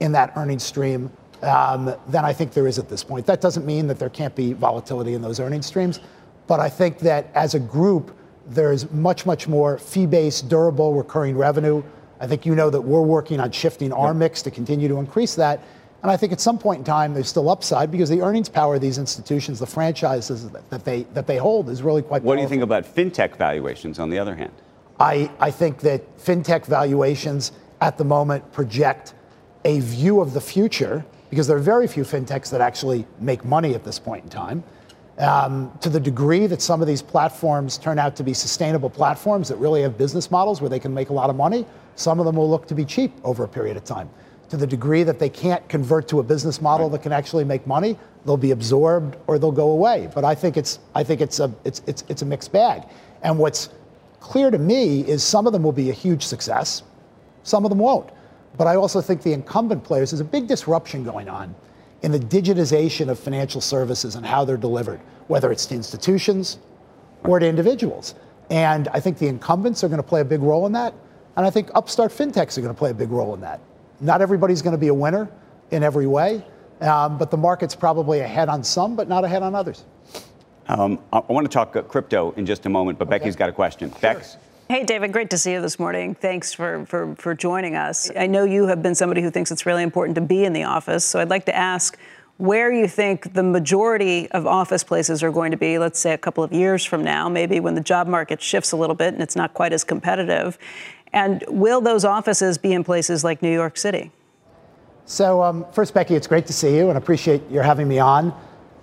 in 0.00 0.12
that 0.12 0.32
earnings 0.36 0.62
stream 0.62 1.10
um, 1.42 1.94
than 2.08 2.26
I 2.26 2.34
think 2.34 2.52
there 2.52 2.66
is 2.66 2.78
at 2.78 2.90
this 2.90 3.02
point. 3.02 3.24
That 3.24 3.40
doesn't 3.40 3.64
mean 3.64 3.86
that 3.86 3.98
there 3.98 4.10
can't 4.10 4.34
be 4.34 4.52
volatility 4.52 5.14
in 5.14 5.22
those 5.22 5.40
earnings 5.40 5.64
streams, 5.64 6.00
but 6.46 6.60
I 6.60 6.68
think 6.68 6.98
that 6.98 7.30
as 7.34 7.54
a 7.54 7.60
group, 7.60 8.14
there's 8.46 8.90
much, 8.90 9.24
much 9.24 9.48
more 9.48 9.78
fee 9.78 10.06
based, 10.06 10.50
durable, 10.50 10.92
recurring 10.92 11.38
revenue. 11.38 11.82
I 12.20 12.26
think 12.26 12.44
you 12.44 12.54
know 12.54 12.68
that 12.68 12.82
we're 12.82 13.00
working 13.00 13.40
on 13.40 13.52
shifting 13.52 13.90
our 13.90 14.12
mix 14.12 14.42
to 14.42 14.50
continue 14.50 14.88
to 14.88 14.98
increase 14.98 15.34
that. 15.36 15.60
And 16.02 16.10
I 16.10 16.16
think 16.16 16.32
at 16.32 16.40
some 16.40 16.58
point 16.58 16.78
in 16.78 16.84
time, 16.84 17.12
there's 17.12 17.28
still 17.28 17.50
upside 17.50 17.90
because 17.90 18.08
the 18.08 18.22
earnings 18.22 18.48
power 18.48 18.76
of 18.76 18.80
these 18.80 18.96
institutions, 18.96 19.58
the 19.58 19.66
franchises 19.66 20.48
that 20.50 20.84
they, 20.84 21.02
that 21.14 21.26
they 21.26 21.36
hold, 21.36 21.68
is 21.68 21.82
really 21.82 22.02
quite 22.02 22.22
What 22.22 22.36
do 22.36 22.42
you 22.42 22.48
think 22.48 22.62
about 22.62 22.84
fintech 22.84 23.36
valuations, 23.36 23.98
on 23.98 24.08
the 24.08 24.18
other 24.18 24.34
hand? 24.34 24.52
I, 24.98 25.30
I 25.38 25.50
think 25.50 25.80
that 25.80 26.18
fintech 26.18 26.64
valuations 26.64 27.52
at 27.80 27.98
the 27.98 28.04
moment 28.04 28.50
project 28.52 29.14
a 29.64 29.80
view 29.80 30.20
of 30.20 30.32
the 30.32 30.40
future 30.40 31.04
because 31.28 31.46
there 31.46 31.56
are 31.56 31.60
very 31.60 31.86
few 31.86 32.02
fintechs 32.02 32.50
that 32.50 32.60
actually 32.60 33.06
make 33.20 33.44
money 33.44 33.74
at 33.74 33.84
this 33.84 33.98
point 33.98 34.24
in 34.24 34.30
time. 34.30 34.64
Um, 35.18 35.70
to 35.82 35.90
the 35.90 36.00
degree 36.00 36.46
that 36.46 36.62
some 36.62 36.80
of 36.80 36.86
these 36.86 37.02
platforms 37.02 37.76
turn 37.76 37.98
out 37.98 38.16
to 38.16 38.22
be 38.22 38.32
sustainable 38.32 38.88
platforms 38.88 39.48
that 39.48 39.56
really 39.56 39.82
have 39.82 39.98
business 39.98 40.30
models 40.30 40.62
where 40.62 40.70
they 40.70 40.78
can 40.78 40.94
make 40.94 41.10
a 41.10 41.12
lot 41.12 41.28
of 41.28 41.36
money, 41.36 41.66
some 41.94 42.20
of 42.20 42.26
them 42.26 42.36
will 42.36 42.48
look 42.48 42.66
to 42.68 42.74
be 42.74 42.86
cheap 42.86 43.12
over 43.22 43.44
a 43.44 43.48
period 43.48 43.76
of 43.76 43.84
time 43.84 44.08
to 44.50 44.56
the 44.56 44.66
degree 44.66 45.04
that 45.04 45.18
they 45.18 45.28
can't 45.28 45.66
convert 45.68 46.08
to 46.08 46.18
a 46.18 46.22
business 46.22 46.60
model 46.60 46.88
right. 46.88 46.92
that 46.92 47.02
can 47.02 47.12
actually 47.12 47.44
make 47.44 47.66
money, 47.66 47.96
they'll 48.26 48.36
be 48.36 48.50
absorbed 48.50 49.16
or 49.26 49.38
they'll 49.38 49.52
go 49.52 49.70
away. 49.70 50.10
But 50.14 50.24
I 50.24 50.34
think 50.34 50.56
it's 50.56 50.80
I 50.94 51.04
think 51.04 51.20
it's 51.20 51.40
a 51.40 51.52
it's 51.64 51.82
it's 51.86 52.04
it's 52.08 52.22
a 52.22 52.26
mixed 52.26 52.52
bag. 52.52 52.82
And 53.22 53.38
what's 53.38 53.70
clear 54.18 54.50
to 54.50 54.58
me 54.58 55.00
is 55.06 55.22
some 55.22 55.46
of 55.46 55.52
them 55.52 55.62
will 55.62 55.72
be 55.72 55.90
a 55.90 55.94
huge 55.94 56.24
success, 56.24 56.82
some 57.44 57.64
of 57.64 57.70
them 57.70 57.78
won't. 57.78 58.10
But 58.58 58.66
I 58.66 58.74
also 58.74 59.00
think 59.00 59.22
the 59.22 59.32
incumbent 59.32 59.84
players 59.84 60.10
there's 60.10 60.20
a 60.20 60.24
big 60.24 60.48
disruption 60.48 61.04
going 61.04 61.28
on 61.28 61.54
in 62.02 62.10
the 62.10 62.18
digitization 62.18 63.08
of 63.08 63.18
financial 63.18 63.60
services 63.60 64.16
and 64.16 64.26
how 64.26 64.44
they're 64.44 64.56
delivered, 64.56 65.00
whether 65.28 65.52
it's 65.52 65.66
to 65.66 65.74
institutions 65.74 66.58
or 67.24 67.38
to 67.38 67.46
individuals. 67.46 68.14
And 68.50 68.88
I 68.88 68.98
think 68.98 69.18
the 69.18 69.28
incumbents 69.28 69.84
are 69.84 69.88
going 69.88 70.02
to 70.02 70.08
play 70.08 70.22
a 70.22 70.24
big 70.24 70.40
role 70.40 70.66
in 70.66 70.72
that. 70.72 70.92
And 71.36 71.46
I 71.46 71.50
think 71.50 71.70
upstart 71.74 72.10
fintechs 72.10 72.58
are 72.58 72.62
going 72.62 72.74
to 72.74 72.78
play 72.78 72.90
a 72.90 72.94
big 72.94 73.10
role 73.10 73.34
in 73.34 73.40
that. 73.42 73.60
Not 74.00 74.22
everybody's 74.22 74.62
going 74.62 74.72
to 74.72 74.78
be 74.78 74.88
a 74.88 74.94
winner 74.94 75.30
in 75.70 75.82
every 75.82 76.06
way, 76.06 76.44
um, 76.80 77.18
but 77.18 77.30
the 77.30 77.36
market's 77.36 77.74
probably 77.74 78.20
ahead 78.20 78.48
on 78.48 78.64
some, 78.64 78.96
but 78.96 79.08
not 79.08 79.24
ahead 79.24 79.42
on 79.42 79.54
others. 79.54 79.84
Um, 80.68 80.98
I, 81.12 81.18
I 81.18 81.32
want 81.32 81.44
to 81.44 81.52
talk 81.52 81.76
uh, 81.76 81.82
crypto 81.82 82.32
in 82.32 82.46
just 82.46 82.64
a 82.66 82.68
moment, 82.68 82.98
but 82.98 83.08
okay. 83.08 83.18
Becky's 83.18 83.36
got 83.36 83.48
a 83.48 83.52
question. 83.52 83.90
Sure. 83.90 84.00
Bex? 84.00 84.36
Hey, 84.68 84.84
David, 84.84 85.12
great 85.12 85.30
to 85.30 85.38
see 85.38 85.52
you 85.52 85.60
this 85.60 85.80
morning. 85.80 86.14
Thanks 86.14 86.52
for, 86.52 86.86
for, 86.86 87.16
for 87.16 87.34
joining 87.34 87.74
us. 87.74 88.10
I 88.16 88.28
know 88.28 88.44
you 88.44 88.68
have 88.68 88.82
been 88.82 88.94
somebody 88.94 89.20
who 89.20 89.30
thinks 89.30 89.50
it's 89.50 89.66
really 89.66 89.82
important 89.82 90.14
to 90.14 90.20
be 90.20 90.44
in 90.44 90.52
the 90.52 90.62
office, 90.62 91.04
so 91.04 91.18
I'd 91.18 91.28
like 91.28 91.46
to 91.46 91.56
ask 91.56 91.98
where 92.36 92.72
you 92.72 92.88
think 92.88 93.34
the 93.34 93.42
majority 93.42 94.30
of 94.30 94.46
office 94.46 94.82
places 94.82 95.22
are 95.22 95.30
going 95.30 95.50
to 95.50 95.58
be, 95.58 95.78
let's 95.78 95.98
say 95.98 96.12
a 96.12 96.18
couple 96.18 96.42
of 96.42 96.52
years 96.52 96.84
from 96.84 97.04
now, 97.04 97.28
maybe 97.28 97.60
when 97.60 97.74
the 97.74 97.82
job 97.82 98.06
market 98.06 98.40
shifts 98.40 98.72
a 98.72 98.76
little 98.76 98.94
bit 98.94 99.12
and 99.12 99.22
it's 99.22 99.36
not 99.36 99.52
quite 99.52 99.74
as 99.74 99.84
competitive. 99.84 100.56
And 101.12 101.44
will 101.48 101.80
those 101.80 102.04
offices 102.04 102.58
be 102.58 102.72
in 102.72 102.84
places 102.84 103.24
like 103.24 103.42
New 103.42 103.52
York 103.52 103.76
City? 103.76 104.12
So, 105.06 105.42
um, 105.42 105.66
first, 105.72 105.92
Becky, 105.92 106.14
it's 106.14 106.28
great 106.28 106.46
to 106.46 106.52
see 106.52 106.76
you 106.76 106.88
and 106.88 106.96
appreciate 106.96 107.42
your 107.50 107.64
having 107.64 107.88
me 107.88 107.98
on. 107.98 108.32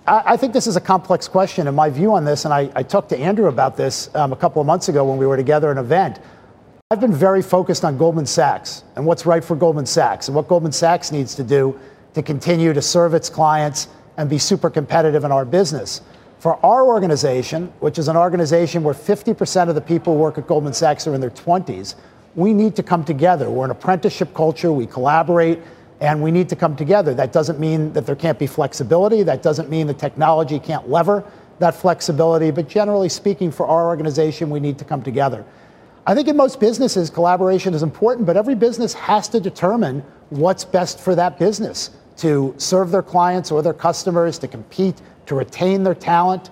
I, 0.06 0.34
I 0.34 0.36
think 0.36 0.52
this 0.52 0.66
is 0.66 0.76
a 0.76 0.80
complex 0.80 1.26
question, 1.26 1.66
and 1.68 1.76
my 1.76 1.88
view 1.88 2.12
on 2.14 2.24
this, 2.24 2.44
and 2.44 2.52
I, 2.52 2.70
I 2.74 2.82
talked 2.82 3.08
to 3.10 3.18
Andrew 3.18 3.48
about 3.48 3.76
this 3.76 4.14
um, 4.14 4.32
a 4.32 4.36
couple 4.36 4.60
of 4.60 4.66
months 4.66 4.88
ago 4.88 5.04
when 5.04 5.16
we 5.16 5.26
were 5.26 5.36
together 5.36 5.70
at 5.70 5.78
an 5.78 5.84
event. 5.84 6.18
I've 6.90 7.00
been 7.00 7.14
very 7.14 7.42
focused 7.42 7.84
on 7.84 7.98
Goldman 7.98 8.26
Sachs 8.26 8.84
and 8.96 9.04
what's 9.04 9.26
right 9.26 9.44
for 9.44 9.56
Goldman 9.56 9.86
Sachs 9.86 10.28
and 10.28 10.34
what 10.34 10.48
Goldman 10.48 10.72
Sachs 10.72 11.12
needs 11.12 11.34
to 11.34 11.42
do 11.42 11.78
to 12.14 12.22
continue 12.22 12.72
to 12.72 12.82
serve 12.82 13.14
its 13.14 13.28
clients 13.28 13.88
and 14.16 14.28
be 14.28 14.38
super 14.38 14.70
competitive 14.70 15.24
in 15.24 15.30
our 15.30 15.44
business. 15.44 16.00
For 16.38 16.64
our 16.64 16.86
organization, 16.86 17.72
which 17.80 17.98
is 17.98 18.08
an 18.08 18.16
organization 18.16 18.82
where 18.82 18.94
50% 18.94 19.68
of 19.68 19.74
the 19.74 19.80
people 19.80 20.14
who 20.14 20.20
work 20.20 20.38
at 20.38 20.46
Goldman 20.46 20.72
Sachs 20.72 21.06
are 21.06 21.14
in 21.14 21.20
their 21.20 21.30
20s, 21.30 21.94
we 22.38 22.54
need 22.54 22.76
to 22.76 22.84
come 22.84 23.04
together. 23.04 23.50
We're 23.50 23.64
an 23.64 23.72
apprenticeship 23.72 24.32
culture, 24.32 24.70
we 24.70 24.86
collaborate, 24.86 25.58
and 26.00 26.22
we 26.22 26.30
need 26.30 26.48
to 26.50 26.54
come 26.54 26.76
together. 26.76 27.12
That 27.12 27.32
doesn't 27.32 27.58
mean 27.58 27.92
that 27.94 28.06
there 28.06 28.14
can't 28.14 28.38
be 28.38 28.46
flexibility, 28.46 29.24
that 29.24 29.42
doesn't 29.42 29.68
mean 29.68 29.88
the 29.88 29.94
technology 29.94 30.60
can't 30.60 30.88
lever 30.88 31.24
that 31.58 31.74
flexibility, 31.74 32.52
but 32.52 32.68
generally 32.68 33.08
speaking, 33.08 33.50
for 33.50 33.66
our 33.66 33.88
organization, 33.88 34.50
we 34.50 34.60
need 34.60 34.78
to 34.78 34.84
come 34.84 35.02
together. 35.02 35.44
I 36.06 36.14
think 36.14 36.28
in 36.28 36.36
most 36.36 36.60
businesses, 36.60 37.10
collaboration 37.10 37.74
is 37.74 37.82
important, 37.82 38.24
but 38.24 38.36
every 38.36 38.54
business 38.54 38.94
has 38.94 39.26
to 39.30 39.40
determine 39.40 40.04
what's 40.30 40.64
best 40.64 41.00
for 41.00 41.16
that 41.16 41.40
business 41.40 41.90
to 42.18 42.54
serve 42.56 42.92
their 42.92 43.02
clients 43.02 43.50
or 43.50 43.62
their 43.62 43.74
customers, 43.74 44.38
to 44.38 44.46
compete, 44.46 45.02
to 45.26 45.34
retain 45.34 45.82
their 45.82 45.96
talent. 45.96 46.50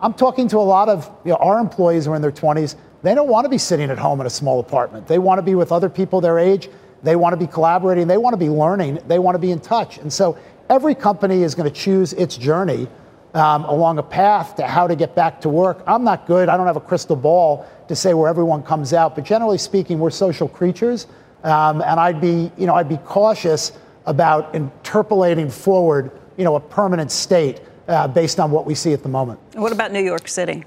I'm 0.00 0.14
talking 0.14 0.48
to 0.48 0.56
a 0.56 0.64
lot 0.64 0.88
of 0.88 1.10
you 1.26 1.32
know, 1.32 1.36
our 1.36 1.58
employees 1.58 2.06
who 2.06 2.12
are 2.12 2.16
in 2.16 2.22
their 2.22 2.32
20s 2.32 2.76
they 3.06 3.14
don't 3.14 3.28
want 3.28 3.44
to 3.44 3.48
be 3.48 3.58
sitting 3.58 3.90
at 3.90 3.98
home 3.98 4.20
in 4.20 4.26
a 4.26 4.30
small 4.30 4.58
apartment. 4.58 5.06
They 5.06 5.18
want 5.18 5.38
to 5.38 5.42
be 5.42 5.54
with 5.54 5.70
other 5.70 5.88
people 5.88 6.20
their 6.20 6.38
age. 6.38 6.68
They 7.02 7.14
want 7.14 7.34
to 7.34 7.36
be 7.36 7.46
collaborating. 7.46 8.08
They 8.08 8.16
want 8.16 8.34
to 8.34 8.38
be 8.38 8.48
learning. 8.48 8.98
They 9.06 9.20
want 9.20 9.36
to 9.36 9.38
be 9.38 9.52
in 9.52 9.60
touch. 9.60 9.98
And 9.98 10.12
so 10.12 10.36
every 10.68 10.94
company 10.94 11.42
is 11.42 11.54
going 11.54 11.68
to 11.70 11.74
choose 11.74 12.12
its 12.14 12.36
journey 12.36 12.88
um, 13.34 13.64
along 13.64 13.98
a 13.98 14.02
path 14.02 14.56
to 14.56 14.66
how 14.66 14.88
to 14.88 14.96
get 14.96 15.14
back 15.14 15.40
to 15.42 15.48
work. 15.48 15.84
I'm 15.86 16.02
not 16.02 16.26
good. 16.26 16.48
I 16.48 16.56
don't 16.56 16.66
have 16.66 16.76
a 16.76 16.80
crystal 16.80 17.14
ball 17.14 17.66
to 17.86 17.94
say 17.94 18.12
where 18.12 18.28
everyone 18.28 18.62
comes 18.62 18.92
out. 18.92 19.14
But 19.14 19.24
generally 19.24 19.58
speaking, 19.58 19.98
we're 19.98 20.10
social 20.10 20.48
creatures. 20.48 21.06
Um, 21.44 21.82
and 21.82 22.00
I'd 22.00 22.20
be, 22.20 22.50
you 22.56 22.66
know, 22.66 22.74
I'd 22.74 22.88
be 22.88 22.96
cautious 22.98 23.72
about 24.06 24.54
interpolating 24.54 25.48
forward, 25.50 26.10
you 26.36 26.44
know, 26.44 26.56
a 26.56 26.60
permanent 26.60 27.12
state 27.12 27.60
uh, 27.86 28.08
based 28.08 28.40
on 28.40 28.50
what 28.50 28.66
we 28.66 28.74
see 28.74 28.92
at 28.92 29.02
the 29.02 29.08
moment. 29.08 29.38
What 29.54 29.70
about 29.70 29.92
New 29.92 30.02
York 30.02 30.26
City? 30.26 30.64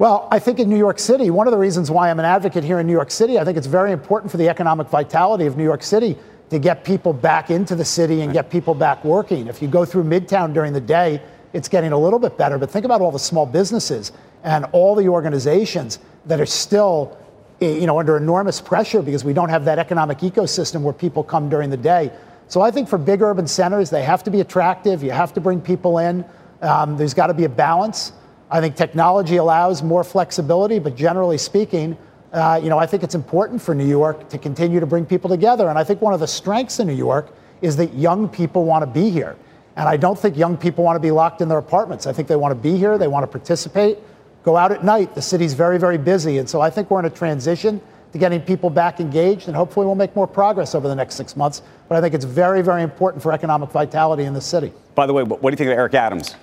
Well, 0.00 0.28
I 0.30 0.38
think 0.38 0.58
in 0.58 0.70
New 0.70 0.78
York 0.78 0.98
City, 0.98 1.28
one 1.28 1.46
of 1.46 1.50
the 1.50 1.58
reasons 1.58 1.90
why 1.90 2.08
I'm 2.08 2.18
an 2.18 2.24
advocate 2.24 2.64
here 2.64 2.78
in 2.78 2.86
New 2.86 2.92
York 2.94 3.10
City, 3.10 3.38
I 3.38 3.44
think 3.44 3.58
it's 3.58 3.66
very 3.66 3.92
important 3.92 4.30
for 4.30 4.38
the 4.38 4.48
economic 4.48 4.88
vitality 4.88 5.44
of 5.44 5.58
New 5.58 5.62
York 5.62 5.82
City 5.82 6.16
to 6.48 6.58
get 6.58 6.84
people 6.84 7.12
back 7.12 7.50
into 7.50 7.74
the 7.74 7.84
city 7.84 8.22
and 8.22 8.32
get 8.32 8.48
people 8.48 8.72
back 8.72 9.04
working. 9.04 9.46
If 9.46 9.60
you 9.60 9.68
go 9.68 9.84
through 9.84 10.04
Midtown 10.04 10.54
during 10.54 10.72
the 10.72 10.80
day, 10.80 11.20
it's 11.52 11.68
getting 11.68 11.92
a 11.92 11.98
little 11.98 12.18
bit 12.18 12.38
better, 12.38 12.56
but 12.56 12.70
think 12.70 12.86
about 12.86 13.02
all 13.02 13.12
the 13.12 13.18
small 13.18 13.44
businesses 13.44 14.12
and 14.42 14.64
all 14.72 14.94
the 14.94 15.06
organizations 15.06 15.98
that 16.24 16.40
are 16.40 16.46
still 16.46 17.18
you 17.60 17.84
know, 17.84 17.98
under 17.98 18.16
enormous 18.16 18.58
pressure 18.58 19.02
because 19.02 19.22
we 19.22 19.34
don't 19.34 19.50
have 19.50 19.66
that 19.66 19.78
economic 19.78 20.20
ecosystem 20.20 20.80
where 20.80 20.94
people 20.94 21.22
come 21.22 21.50
during 21.50 21.68
the 21.68 21.76
day. 21.76 22.10
So 22.48 22.62
I 22.62 22.70
think 22.70 22.88
for 22.88 22.96
big 22.96 23.20
urban 23.20 23.46
centers, 23.46 23.90
they 23.90 24.02
have 24.04 24.24
to 24.24 24.30
be 24.30 24.40
attractive. 24.40 25.02
You 25.02 25.10
have 25.10 25.34
to 25.34 25.42
bring 25.42 25.60
people 25.60 25.98
in. 25.98 26.24
Um, 26.62 26.96
there's 26.96 27.12
got 27.12 27.26
to 27.26 27.34
be 27.34 27.44
a 27.44 27.50
balance. 27.50 28.14
I 28.50 28.60
think 28.60 28.74
technology 28.74 29.36
allows 29.36 29.82
more 29.82 30.02
flexibility, 30.02 30.78
but 30.78 30.96
generally 30.96 31.38
speaking, 31.38 31.96
uh, 32.32 32.60
you 32.62 32.68
know, 32.68 32.78
I 32.78 32.86
think 32.86 33.02
it's 33.02 33.14
important 33.14 33.62
for 33.62 33.74
New 33.74 33.86
York 33.86 34.28
to 34.30 34.38
continue 34.38 34.80
to 34.80 34.86
bring 34.86 35.06
people 35.06 35.30
together. 35.30 35.68
And 35.68 35.78
I 35.78 35.84
think 35.84 36.00
one 36.00 36.14
of 36.14 36.20
the 36.20 36.26
strengths 36.26 36.80
in 36.80 36.86
New 36.86 36.94
York 36.94 37.32
is 37.62 37.76
that 37.76 37.94
young 37.94 38.28
people 38.28 38.64
want 38.64 38.82
to 38.82 38.86
be 38.86 39.10
here. 39.10 39.36
And 39.76 39.88
I 39.88 39.96
don't 39.96 40.18
think 40.18 40.36
young 40.36 40.56
people 40.56 40.82
want 40.84 40.96
to 40.96 41.00
be 41.00 41.10
locked 41.10 41.40
in 41.40 41.48
their 41.48 41.58
apartments. 41.58 42.06
I 42.06 42.12
think 42.12 42.26
they 42.26 42.36
want 42.36 42.50
to 42.52 42.60
be 42.60 42.76
here, 42.76 42.98
they 42.98 43.08
want 43.08 43.22
to 43.22 43.26
participate, 43.28 43.98
go 44.42 44.56
out 44.56 44.72
at 44.72 44.84
night. 44.84 45.14
The 45.14 45.22
city's 45.22 45.54
very, 45.54 45.78
very 45.78 45.98
busy. 45.98 46.38
And 46.38 46.48
so 46.48 46.60
I 46.60 46.70
think 46.70 46.90
we're 46.90 47.00
in 47.00 47.04
a 47.04 47.10
transition 47.10 47.80
to 48.12 48.18
getting 48.18 48.40
people 48.40 48.70
back 48.70 48.98
engaged, 48.98 49.46
and 49.46 49.56
hopefully 49.56 49.86
we'll 49.86 49.94
make 49.94 50.16
more 50.16 50.26
progress 50.26 50.74
over 50.74 50.88
the 50.88 50.94
next 50.96 51.14
six 51.14 51.36
months. 51.36 51.62
But 51.88 51.96
I 51.96 52.00
think 52.00 52.12
it's 52.12 52.24
very, 52.24 52.60
very 52.60 52.82
important 52.82 53.22
for 53.22 53.32
economic 53.32 53.70
vitality 53.70 54.24
in 54.24 54.34
the 54.34 54.40
city. 54.40 54.72
By 54.96 55.06
the 55.06 55.12
way, 55.12 55.22
what 55.22 55.40
do 55.40 55.50
you 55.50 55.56
think 55.56 55.70
of 55.70 55.78
Eric 55.78 55.94
Adams? 55.94 56.34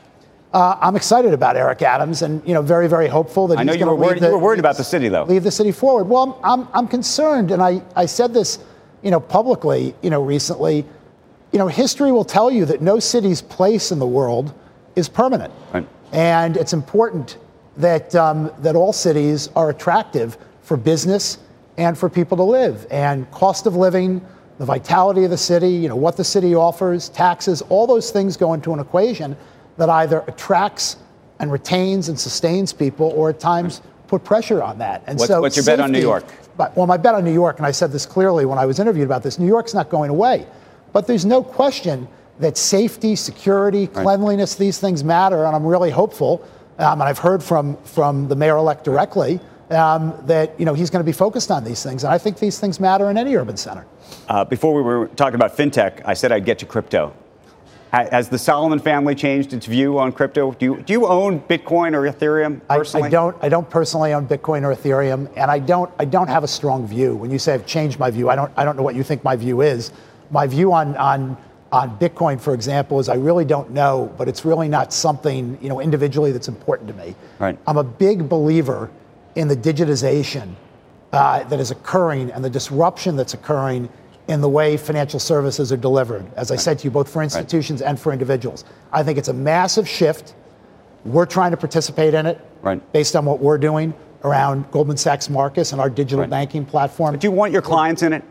Uh, 0.54 0.78
I'm 0.80 0.96
excited 0.96 1.34
about 1.34 1.58
Eric 1.58 1.82
Adams, 1.82 2.22
and 2.22 2.46
you 2.48 2.54
know, 2.54 2.62
very, 2.62 2.88
very 2.88 3.08
hopeful 3.08 3.48
that 3.48 3.58
I 3.58 3.64
know 3.64 3.74
he's 3.74 3.82
you 3.82 3.86
were 3.86 3.96
worried. 3.96 4.22
The, 4.22 4.28
you 4.28 4.34
were 4.34 4.40
worried 4.40 4.60
about 4.60 4.78
the 4.78 4.84
city, 4.84 5.10
though. 5.10 5.24
Leave 5.24 5.44
the 5.44 5.52
city 5.52 5.74
forward. 5.74 6.06
Well, 6.06 6.40
I'm, 6.44 6.68
I'm 6.74 6.88
concerned, 6.88 7.52
and 7.52 7.62
I, 7.62 7.82
I 7.96 8.06
said 8.06 8.34
this, 8.34 8.60
you 9.02 9.12
know, 9.12 9.20
publicly, 9.20 9.94
you 10.02 10.10
know, 10.10 10.22
recently. 10.22 10.86
You 11.52 11.60
know, 11.60 11.68
history 11.68 12.12
will 12.12 12.26
tell 12.26 12.50
you 12.50 12.66
that 12.66 12.82
no 12.82 13.00
city's 13.00 13.42
place 13.42 13.92
in 13.92 14.00
the 14.00 14.08
world 14.08 14.54
is 14.96 15.10
permanent, 15.10 15.54
right. 15.74 15.88
and 16.12 16.56
it's 16.56 16.74
important 16.74 17.38
that 17.76 18.16
um, 18.16 18.52
that 18.60 18.76
all 18.76 18.94
cities 18.94 19.50
are 19.56 19.70
attractive 19.70 20.38
for 20.62 20.78
business 20.78 21.40
and 21.78 21.98
for 21.98 22.10
people 22.10 22.38
to 22.38 22.44
live. 22.44 22.88
And 22.90 23.30
cost 23.32 23.66
of 23.66 23.76
living, 23.76 24.26
the 24.60 24.66
vitality 24.66 25.24
of 25.26 25.30
the 25.30 25.38
city, 25.38 25.70
you 25.70 25.90
know, 25.90 25.96
what 25.96 26.18
the 26.18 26.24
city 26.24 26.56
offers, 26.56 27.10
taxes, 27.10 27.62
all 27.64 27.86
those 27.86 28.12
things 28.12 28.38
go 28.38 28.54
into 28.54 28.74
an 28.74 28.80
equation 28.80 29.36
that 29.78 29.90
either 29.90 30.24
attracts 30.28 30.98
and 31.40 31.52
retains 31.52 32.10
and 32.10 32.20
sustains 32.20 32.74
people 32.74 33.08
or 33.16 33.30
at 33.30 33.40
times 33.40 33.82
put 34.08 34.24
pressure 34.24 34.62
on 34.64 34.80
that. 34.80 35.04
And 35.08 35.20
what's, 35.20 35.28
so 35.28 35.42
what's 35.42 35.56
your 35.56 35.64
safety, 35.64 35.78
bet 35.78 35.84
on 35.84 35.92
New 35.92 36.00
York? 36.00 36.26
But, 36.58 36.76
well, 36.76 36.88
my 36.88 36.98
bet 36.98 37.14
on 37.14 37.24
New 37.24 37.34
York, 37.34 37.58
and 37.58 37.66
I 37.66 37.72
said 37.72 37.92
this 37.92 38.06
clearly 38.06 38.46
when 38.46 38.58
I 38.58 38.66
was 38.66 38.80
interviewed 38.80 39.06
about 39.06 39.24
this, 39.24 39.38
New 39.38 39.48
York's 39.48 39.74
not 39.74 39.90
going 39.90 40.10
away. 40.10 40.48
But 40.94 41.06
there's 41.06 41.26
no 41.26 41.44
question 41.44 42.08
that 42.40 42.58
safety, 42.58 43.16
security, 43.16 43.88
cleanliness, 43.88 44.54
right. 44.54 44.60
these 44.60 44.80
things 44.80 45.04
matter, 45.04 45.46
and 45.46 45.56
I'm 45.56 45.66
really 45.66 45.92
hopeful. 45.92 46.48
Um, 46.80 47.02
and 47.02 47.04
I've 47.04 47.20
heard 47.20 47.44
from, 47.44 47.78
from 47.84 48.28
the 48.28 48.36
mayor-elect 48.36 48.84
directly 48.84 49.40
um, 49.70 50.14
that 50.26 50.58
you 50.60 50.66
know 50.66 50.74
he's 50.74 50.90
going 50.90 51.04
to 51.04 51.06
be 51.06 51.12
focused 51.12 51.52
on 51.52 51.64
these 51.64 51.84
things, 51.84 52.04
and 52.04 52.14
I 52.14 52.18
think 52.18 52.40
these 52.40 52.60
things 52.60 52.80
matter 52.80 53.10
in 53.10 53.18
any 53.18 53.36
urban 53.36 53.58
center. 53.58 53.86
Uh, 54.30 54.46
before 54.46 54.74
we 54.74 54.82
were 54.82 55.08
talking 55.08 55.36
about 55.36 55.58
fintech, 55.58 56.02
I 56.06 56.14
said 56.14 56.32
I'd 56.32 56.46
get 56.46 56.60
to 56.60 56.66
crypto. 56.66 57.14
Has 57.92 58.28
the 58.28 58.38
Solomon 58.38 58.80
family 58.80 59.16
changed 59.16 59.54
its 59.54 59.66
view 59.66 59.98
on 59.98 60.12
crypto? 60.12 60.52
Do 60.52 60.66
you, 60.66 60.82
do 60.82 60.92
you 60.92 61.08
own 61.08 61.40
Bitcoin 61.40 61.94
or 61.94 62.12
Ethereum 62.12 62.60
personally? 62.68 63.06
I, 63.06 63.08
I, 63.08 63.10
don't. 63.10 63.38
I 63.44 63.50
don't 63.50 63.70
personally 63.70 64.14
own 64.14 64.28
Bitcoin 64.28 64.64
or 64.64 64.76
Ethereum, 64.76 65.32
and 65.38 65.50
I 65.50 65.60
don't. 65.60 65.90
I 65.98 66.06
don't 66.06 66.28
have 66.28 66.44
a 66.44 66.48
strong 66.48 66.86
view. 66.86 67.16
When 67.16 67.32
you 67.32 67.40
say 67.40 67.54
I've 67.54 67.66
changed 67.66 67.98
my 67.98 68.12
view, 68.12 68.30
I 68.30 68.36
don't. 68.36 68.52
I 68.58 68.66
don't 68.66 68.76
know 68.76 68.84
what 68.84 68.96
you 68.96 69.04
think 69.04 69.24
my 69.24 69.36
view 69.36 69.62
is. 69.62 69.92
My 70.32 70.48
view 70.48 70.74
on 70.74 70.98
on 70.98 71.38
on 71.72 71.98
Bitcoin, 71.98 72.40
for 72.40 72.54
example, 72.54 73.00
is 73.00 73.08
I 73.08 73.16
really 73.16 73.46
don't 73.46 73.72
know, 73.72 74.14
but 74.18 74.28
it's 74.28 74.44
really 74.44 74.68
not 74.68 74.92
something 74.92 75.58
you 75.62 75.70
know 75.70 75.80
individually 75.80 76.34
that's 76.34 76.50
important 76.50 76.90
to 76.90 76.94
me. 76.96 77.16
Right. 77.40 77.58
I'm 77.68 77.78
a 77.78 77.84
big 77.84 78.28
believer 78.28 78.92
in 79.36 79.48
the 79.48 79.56
digitization 79.56 80.56
uh, 81.14 81.44
that 81.46 81.60
is 81.60 81.72
occurring 81.72 82.32
and 82.32 82.44
the 82.44 82.50
disruption 82.50 83.16
that's 83.16 83.34
occurring 83.34 83.88
in 84.28 84.42
the 84.42 84.50
way 84.50 84.76
financial 84.76 85.20
services 85.20 85.72
are 85.72 85.78
delivered, 85.78 86.26
as 86.36 86.52
I 86.52 86.56
right. 86.56 86.60
said 86.62 86.80
to 86.80 86.86
you, 86.86 86.92
both 86.92 87.10
for 87.10 87.24
institutions 87.24 87.82
right. 87.82 87.90
and 87.90 88.00
for 88.00 88.12
individuals. 88.12 88.66
I 88.92 89.04
think 89.04 89.18
it's 89.18 89.30
a 89.30 89.34
massive 89.34 89.88
shift. 89.88 90.36
We're 91.06 91.26
trying 91.26 91.52
to 91.52 91.58
participate 91.58 92.14
in 92.14 92.26
it 92.26 92.40
right. 92.62 92.92
based 92.92 93.16
on 93.16 93.26
what 93.26 93.40
we're 93.40 93.58
doing 93.58 93.94
around 94.24 94.70
Goldman 94.72 94.98
Sachs 94.98 95.30
Marcus 95.30 95.72
and 95.72 95.80
our 95.80 95.90
digital 95.90 96.28
banking 96.28 96.66
platform. 96.66 97.14
But 97.14 97.22
do 97.22 97.28
you 97.28 97.32
want 97.32 97.54
your 97.54 97.62
clients 97.62 98.02
in 98.02 98.12
it? 98.12 98.24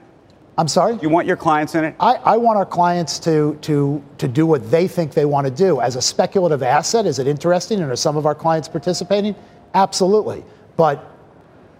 I'm 0.59 0.69
sorry? 0.69 0.97
Do 0.97 1.03
you 1.03 1.11
want 1.11 1.27
your 1.27 1.37
clients 1.37 1.75
in 1.75 1.85
it? 1.85 1.95
I, 2.01 2.15
I 2.15 2.37
want 2.39 2.57
our 2.57 2.65
clients 2.65 3.19
to, 3.21 3.59
to, 3.63 4.03
to 4.19 4.29
do 4.29 4.47
what 4.47 4.71
they 4.71 4.89
think 4.89 5.13
they 5.13 5.27
want 5.27 5.47
to 5.47 5.51
do. 5.51 5.81
As 5.81 5.97
a 5.97 6.03
speculative 6.03 6.63
asset, 6.63 7.05
is 7.07 7.19
it 7.19 7.27
interesting 7.27 7.81
and 7.81 7.91
are 7.91 7.97
some 7.97 8.17
of 8.17 8.25
our 8.25 8.35
clients 8.35 8.67
participating? 8.67 9.35
Absolutely. 9.75 10.45
But 10.77 10.99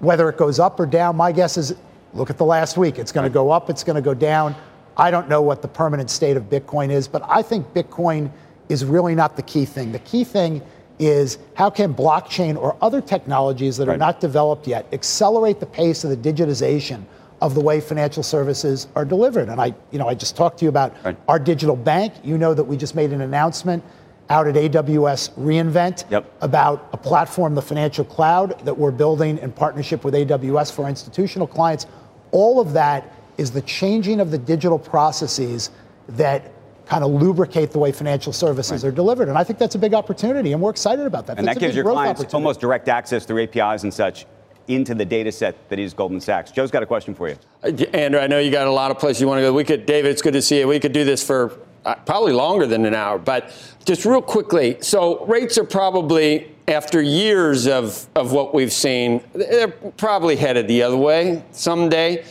whether 0.01 0.29
it 0.29 0.37
goes 0.37 0.59
up 0.59 0.79
or 0.79 0.85
down, 0.85 1.17
my 1.17 1.33
guess 1.33 1.57
is 1.57 1.75
Look 2.17 2.31
at 2.31 2.39
the 2.39 2.45
last 2.45 2.77
week. 2.77 2.99
It's 2.99 3.13
going 3.13 3.25
to 3.25 3.33
go 3.33 3.51
up, 3.51 3.71
it's 3.71 3.85
going 3.85 3.97
to 3.97 4.03
go 4.03 4.15
down. 4.15 4.55
I 4.97 5.11
don't 5.11 5.29
know 5.29 5.43
what 5.43 5.61
the 5.61 5.69
permanent 5.69 6.11
state 6.11 6.37
of 6.37 6.45
Bitcoin 6.45 6.91
is, 6.91 7.07
but 7.07 7.23
I 7.29 7.43
think 7.43 7.67
Bitcoin 7.75 8.31
is 8.69 8.85
really 8.85 9.15
not 9.15 9.37
the 9.37 9.43
key 9.43 9.65
thing. 9.65 9.93
The 9.93 9.99
key 10.01 10.25
thing 10.25 10.63
is 10.99 11.39
how 11.55 11.69
can 11.69 11.95
blockchain 11.95 12.57
or 12.57 12.77
other 12.81 13.03
technologies 13.03 13.77
that 13.77 13.87
right. 13.87 13.95
are 13.95 13.99
not 13.99 14.19
developed 14.19 14.67
yet 14.67 14.87
accelerate 14.93 15.61
the 15.61 15.67
pace 15.67 16.05
of 16.05 16.11
the 16.11 16.17
digitization 16.17 17.05
of 17.43 17.55
the 17.55 17.61
way 17.61 17.81
financial 17.81 18.23
services 18.23 18.89
are 18.95 19.05
delivered. 19.05 19.51
And 19.51 19.61
I, 19.61 19.75
you 19.91 19.99
know, 19.99 20.09
I 20.09 20.15
just 20.15 20.37
talked 20.37 20.59
to 20.61 20.65
you 20.65 20.71
about 20.71 20.95
right. 21.05 21.17
our 21.29 21.39
digital 21.39 21.77
bank. 21.77 22.15
You 22.25 22.39
know 22.39 22.55
that 22.55 22.65
we 22.65 22.79
just 22.79 22.95
made 22.95 23.13
an 23.13 23.21
announcement 23.21 23.85
out 24.31 24.49
at 24.49 24.55
AWS 24.55 25.31
reInvent 25.35 26.11
yep. 26.11 26.31
about 26.41 26.89
a 26.93 26.97
platform, 26.97 27.55
the 27.55 27.63
financial 27.63 28.05
cloud, 28.05 28.59
that 28.65 28.77
we're 28.77 28.91
building 28.91 29.39
in 29.39 29.53
partnership 29.53 30.03
with 30.03 30.15
AWS 30.15 30.73
for 30.73 30.89
institutional 30.89 31.47
clients 31.47 31.87
all 32.33 32.61
of 32.61 32.73
that 32.73 33.13
is 33.39 33.51
the 33.51 33.63
changing 33.63 34.21
of 34.21 34.31
the 34.31 34.39
digital 34.39 34.79
processes 34.79 35.71
that 36.09 36.53
kind 36.87 37.03
of 37.03 37.11
lubricate 37.11 37.73
the 37.73 37.79
way 37.79 37.93
financial 37.93 38.33
services 38.33 38.85
right. 38.85 38.89
are 38.89 38.95
delivered. 38.95 39.29
And 39.29 39.37
I 39.37 39.45
think 39.45 39.59
that's 39.59 39.75
a 39.75 39.79
big 39.79 39.93
opportunity, 39.93 40.53
and 40.53 40.63
we're 40.63 40.71
excited 40.71 41.05
about 41.05 41.27
that. 41.27 41.39
And 41.39 41.47
that's 41.47 41.57
that 41.57 41.61
gives 41.61 41.75
your 41.75 41.85
clients 41.85 42.33
almost 42.33 42.61
direct 42.61 42.89
access 42.89 43.27
through 43.27 43.43
APIs 43.43 43.83
and 43.83 43.93
such 43.93 44.27
into 44.69 44.95
the 44.95 45.05
data 45.05 45.31
set 45.31 45.69
that 45.69 45.79
is 45.79 45.95
Goldman 45.95 46.21
Sachs. 46.21 46.51
Joe's 46.51 46.71
got 46.71 46.83
a 46.83 46.87
question 46.87 47.15
for 47.15 47.29
you. 47.29 47.37
Uh, 47.63 47.69
Andrew, 47.93 48.21
I 48.21 48.27
know 48.27 48.39
you 48.39 48.51
got 48.51 48.67
a 48.67 48.73
lot 48.73 48.91
of 48.91 48.99
places 48.99 49.21
you 49.21 49.29
want 49.29 49.39
to 49.39 49.43
go. 49.43 49.53
We 49.53 49.65
could, 49.65 49.87
David, 49.87 50.11
it's 50.11 50.23
good 50.23 50.33
to 50.33 50.43
see 50.43 50.61
you. 50.61 50.69
We 50.69 50.81
could 50.81 50.93
do 50.93 51.05
this 51.05 51.25
for 51.25 51.57
probably 51.95 52.33
longer 52.33 52.67
than 52.67 52.85
an 52.85 52.95
hour, 52.95 53.19
but 53.19 53.53
just 53.85 54.05
real 54.05 54.23
quickly. 54.23 54.79
So 54.81 55.25
rates 55.27 55.57
are 55.59 55.65
probably 55.65 56.53
after 56.69 57.01
years 57.01 57.67
of, 57.67 58.09
of 58.17 58.33
what 58.33 58.53
we've 58.53 58.73
seen, 58.73 59.23
they're 59.33 59.69
probably 59.69 60.37
headed 60.37 60.67
the 60.67 60.83
other 60.83 60.97
way 60.97 61.45
someday. 61.53 62.25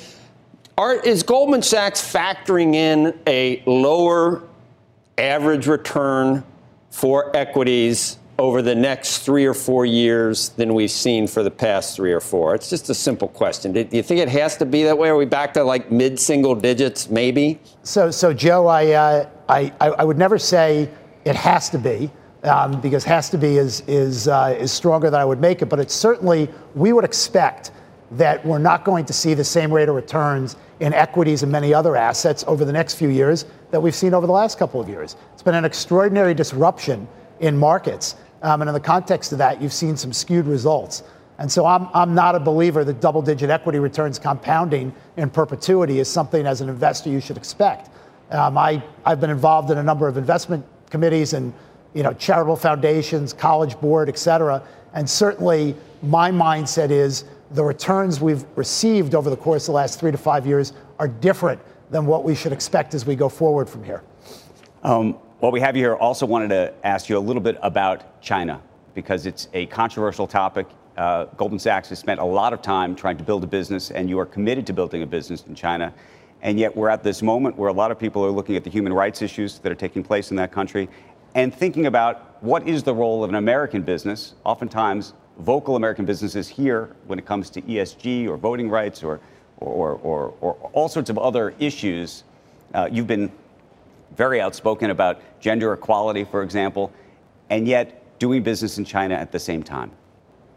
Are, 0.78 0.96
is 0.96 1.24
Goldman 1.24 1.62
Sachs 1.62 2.02
factoring 2.02 2.76
in 2.76 3.18
a 3.28 3.64
lower 3.66 4.44
average 5.18 5.68
return 5.68 6.44
for 6.90 7.36
equities 7.36 8.18
over 8.38 8.62
the 8.62 8.76
next 8.76 9.20
three 9.20 9.46
or 9.46 9.54
four 9.54 9.86
years 9.86 10.50
than 10.50 10.74
we've 10.74 10.92
seen 10.92 11.28
for 11.28 11.44
the 11.44 11.52
past 11.52 11.96
three 11.96 12.12
or 12.12 12.20
four? 12.20 12.54
It's 12.56 12.70
just 12.70 12.90
a 12.90 12.94
simple 12.94 13.30
question. 13.30 13.72
Do 13.72 13.88
you 13.90 14.04
think 14.04 14.20
it 14.20 14.28
has 14.28 14.58
to 14.58 14.66
be 14.66 14.84
that 14.84 14.98
way? 14.98 15.08
Are 15.08 15.16
we 15.16 15.26
back 15.26 15.54
to 15.54 15.64
like 15.64 15.92
mid 15.92 16.20
single 16.20 16.56
digits, 16.56 17.10
maybe? 17.10 17.58
So, 17.84 18.12
so 18.12 18.34
Joe, 18.34 18.68
I, 18.68 18.92
uh, 18.92 19.30
I, 19.48 19.72
I 19.80 20.04
would 20.04 20.18
never 20.18 20.40
say 20.40 20.90
it 21.24 21.36
has 21.36 21.70
to 21.72 21.78
be 21.78 22.12
um, 22.44 22.80
because 22.82 23.04
has 23.04 23.30
to 23.32 23.38
be 23.38 23.58
is, 23.58 23.82
is, 23.88 24.28
uh, 24.28 24.56
is 24.58 24.72
stronger 24.72 25.10
than 25.10 25.20
I 25.20 25.26
would 25.26 25.40
make 25.40 25.62
it. 25.62 25.68
But 25.68 25.80
it's 25.80 25.94
certainly, 25.94 26.50
we 26.76 26.94
would 26.94 27.04
expect 27.04 27.72
that 28.12 28.46
we're 28.46 28.60
not 28.60 28.86
going 28.86 29.06
to 29.06 29.14
see 29.14 29.34
the 29.34 29.44
same 29.44 29.74
rate 29.74 29.90
of 29.90 29.96
returns 29.96 30.56
in 30.80 30.94
equities 30.94 31.44
and 31.44 31.52
many 31.52 31.74
other 31.74 31.96
assets 31.96 32.44
over 32.48 32.64
the 32.64 32.72
next 32.72 32.96
few 32.96 33.10
years 33.10 33.46
that 33.72 33.82
we've 33.82 33.96
seen 33.96 34.14
over 34.14 34.28
the 34.28 34.34
last 34.34 34.60
couple 34.60 34.80
of 34.80 34.88
years. 34.88 35.16
It's 35.34 35.42
been 35.42 35.56
an 35.56 35.66
extraordinary 35.66 36.34
disruption 36.34 37.08
in 37.40 37.58
markets. 37.58 38.16
Um, 38.42 38.62
and 38.62 38.70
in 38.70 38.74
the 38.74 38.80
context 38.80 39.32
of 39.32 39.40
that, 39.40 39.62
you've 39.62 39.74
seen 39.74 39.98
some 39.98 40.14
skewed 40.14 40.46
results. 40.46 41.04
And 41.40 41.52
so 41.52 41.66
I'm, 41.66 41.88
I'm 41.94 42.14
not 42.14 42.36
a 42.36 42.40
believer 42.40 42.84
that 42.84 43.02
double 43.02 43.22
digit 43.22 43.50
equity 43.50 43.80
returns 43.80 44.20
compounding 44.20 44.94
in 45.18 45.30
perpetuity 45.30 46.00
is 46.00 46.10
something 46.10 46.46
as 46.46 46.62
an 46.62 46.70
investor 46.70 47.10
you 47.10 47.20
should 47.20 47.38
expect. 47.38 47.90
Um, 48.32 48.58
I, 48.58 48.84
I've 49.06 49.22
been 49.22 49.30
involved 49.30 49.72
in 49.72 49.78
a 49.78 49.84
number 49.84 50.08
of 50.08 50.18
investment 50.18 50.66
committees 50.90 51.34
and 51.34 51.54
you 51.94 52.04
know, 52.04 52.14
charitable 52.14 52.58
foundations, 52.58 53.34
college 53.34 53.80
board, 53.80 54.10
et 54.10 54.18
cetera. 54.18 54.62
And 54.94 55.10
certainly 55.10 55.76
my 56.02 56.32
mindset 56.32 56.90
is 56.90 57.26
the 57.52 57.64
returns 57.64 58.20
we've 58.20 58.46
received 58.56 59.16
over 59.16 59.30
the 59.30 59.38
course 59.38 59.64
of 59.64 59.68
the 59.68 59.72
last 59.74 60.00
three 60.00 60.12
to 60.12 60.18
five 60.18 60.46
years 60.46 60.74
are 61.00 61.08
different 61.08 61.60
than 61.92 62.06
what 62.06 62.24
we 62.24 62.36
should 62.36 62.52
expect 62.52 62.94
as 62.94 63.06
we 63.06 63.16
go 63.16 63.30
forward 63.30 63.70
from 63.70 63.84
here. 63.84 64.04
Um, 64.84 65.14
while 65.40 65.52
we 65.52 65.60
have 65.62 65.76
you 65.76 65.84
here, 65.84 65.96
also 65.96 66.26
wanted 66.26 66.50
to 66.50 66.74
ask 66.84 67.08
you 67.10 67.18
a 67.18 67.20
little 67.20 67.42
bit 67.42 67.58
about 67.62 68.22
China 68.22 68.62
because 68.94 69.26
it's 69.26 69.48
a 69.54 69.66
controversial 69.68 70.28
topic. 70.28 70.68
Uh, 70.98 71.26
Goldman 71.38 71.60
Sachs 71.60 71.90
has 71.90 72.00
spent 72.00 72.20
a 72.20 72.26
lot 72.26 72.54
of 72.54 72.62
time 72.62 72.96
trying 72.96 73.18
to 73.18 73.24
build 73.24 73.44
a 73.44 73.48
business, 73.48 73.92
and 73.92 74.10
you 74.10 74.18
are 74.18 74.26
committed 74.26 74.66
to 74.68 74.74
building 74.74 75.04
a 75.04 75.06
business 75.06 75.44
in 75.48 75.54
China. 75.54 75.94
And 76.46 76.60
yet, 76.60 76.78
we're 76.78 76.90
at 76.90 77.02
this 77.02 77.24
moment 77.24 77.58
where 77.58 77.70
a 77.70 77.74
lot 77.74 77.90
of 77.90 77.98
people 77.98 78.24
are 78.24 78.30
looking 78.30 78.56
at 78.56 78.64
the 78.64 78.70
human 78.70 78.94
rights 78.94 79.24
issues 79.24 79.58
that 79.58 79.72
are 79.72 79.76
taking 79.76 80.04
place 80.04 80.30
in 80.30 80.38
that 80.38 80.52
country 80.52 80.88
and 81.34 81.52
thinking 81.52 81.88
about 81.88 82.38
what 82.44 82.68
is 82.68 82.84
the 82.84 82.94
role 82.94 83.24
of 83.24 83.32
an 83.32 83.36
American 83.36 83.82
business, 83.82 84.36
oftentimes 84.44 85.16
vocal 85.40 85.76
American 85.76 86.06
businesses 86.06 86.48
here 86.48 86.96
when 87.08 87.18
it 87.18 87.26
comes 87.26 87.50
to 87.50 87.64
ESG 87.64 88.28
or 88.28 88.38
voting 88.38 88.70
rights 88.70 89.02
or, 89.02 89.20
or, 89.58 89.94
or, 90.04 90.36
or 90.40 90.54
all 90.72 90.88
sorts 90.88 91.10
of 91.10 91.18
other 91.18 91.56
issues. 91.58 92.24
Uh, 92.76 92.88
you've 92.92 93.08
been 93.08 93.32
very 94.16 94.40
outspoken 94.40 94.92
about 94.92 95.20
gender 95.40 95.74
equality, 95.74 96.26
for 96.26 96.44
example, 96.44 96.94
and 97.50 97.68
yet 97.68 98.20
doing 98.20 98.44
business 98.44 98.78
in 98.78 98.86
China 98.86 99.16
at 99.16 99.32
the 99.32 99.40
same 99.40 99.64
time. 99.64 99.90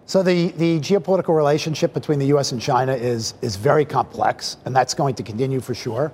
So 0.09 0.23
the, 0.23 0.49
the 0.53 0.81
geopolitical 0.81 1.37
relationship 1.37 1.93
between 1.93 2.19
the 2.19 2.29
U.S. 2.29 2.53
and 2.53 2.63
China 2.63 2.95
is, 2.95 3.35
is 3.43 3.57
very 3.57 3.85
complex, 3.85 4.57
and 4.65 4.75
that's 4.75 4.95
going 4.95 5.15
to 5.17 5.23
continue 5.23 5.61
for 5.61 5.75
sure. 5.75 6.11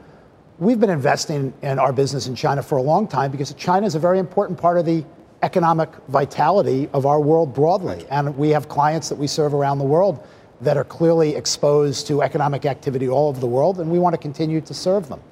We've 0.59 0.81
been 0.81 0.91
investing 0.91 1.55
in 1.63 1.79
our 1.79 1.93
business 1.93 2.27
in 2.27 2.35
China 2.35 2.61
for 2.61 2.79
a 2.79 2.83
long 2.83 3.07
time 3.07 3.31
because 3.31 3.55
China 3.55 3.87
is 3.87 3.95
a 3.95 4.01
very 4.01 4.19
important 4.19 4.59
part 4.59 4.79
of 4.79 4.85
the 4.85 5.05
economic 5.45 5.91
vitality 6.09 6.89
of 6.93 7.07
our 7.07 7.21
world 7.21 7.55
broadly. 7.55 8.05
And 8.11 8.37
we 8.37 8.49
have 8.49 8.69
clients 8.69 9.09
that 9.11 9.15
we 9.15 9.29
serve 9.29 9.55
around 9.55 9.79
the 9.79 9.85
world 9.85 10.27
that 10.61 10.77
are 10.77 10.83
clearly 10.83 11.37
exposed 11.37 12.09
to 12.09 12.21
economic 12.21 12.67
activity 12.67 13.09
all 13.09 13.29
over 13.29 13.39
the 13.39 13.47
world, 13.47 13.79
and 13.79 13.89
we 13.89 14.01
want 14.01 14.15
to 14.15 14.21
continue 14.21 14.61
to 14.63 14.75
serve 14.75 15.09
them. 15.09 15.23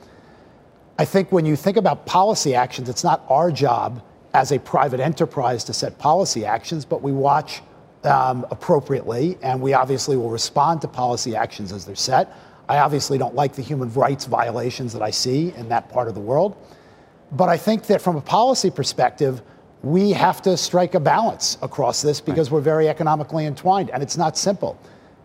I 1.00 1.04
think 1.04 1.32
when 1.32 1.44
you 1.44 1.56
think 1.56 1.76
about 1.76 2.06
policy 2.06 2.54
actions, 2.54 2.88
it's 2.88 3.02
not 3.02 3.24
our 3.28 3.50
job 3.50 4.04
as 4.34 4.52
a 4.52 4.60
private 4.60 5.00
enterprise 5.00 5.64
to 5.64 5.72
set 5.72 5.98
policy 5.98 6.44
actions, 6.44 6.84
but 6.84 7.02
we 7.02 7.10
watch 7.10 7.60
um, 8.04 8.46
appropriately, 8.50 9.38
and 9.42 9.60
we 9.60 9.74
obviously 9.74 10.16
will 10.16 10.30
respond 10.30 10.80
to 10.82 10.88
policy 10.88 11.36
actions 11.36 11.72
as 11.72 11.84
they're 11.84 11.94
set. 11.94 12.36
I 12.68 12.78
obviously 12.78 13.18
don't 13.18 13.34
like 13.34 13.54
the 13.54 13.62
human 13.62 13.92
rights 13.92 14.24
violations 14.24 14.92
that 14.92 15.02
I 15.02 15.10
see 15.10 15.52
in 15.56 15.68
that 15.68 15.88
part 15.88 16.08
of 16.08 16.14
the 16.14 16.20
world. 16.20 16.56
But 17.32 17.48
I 17.48 17.56
think 17.56 17.86
that 17.86 18.00
from 18.00 18.16
a 18.16 18.20
policy 18.20 18.70
perspective, 18.70 19.42
we 19.82 20.10
have 20.12 20.42
to 20.42 20.56
strike 20.56 20.94
a 20.94 21.00
balance 21.00 21.58
across 21.60 22.02
this 22.02 22.20
because 22.20 22.50
we're 22.50 22.60
very 22.60 22.88
economically 22.88 23.46
entwined, 23.46 23.90
and 23.90 24.02
it's 24.02 24.16
not 24.16 24.36
simple. 24.36 24.78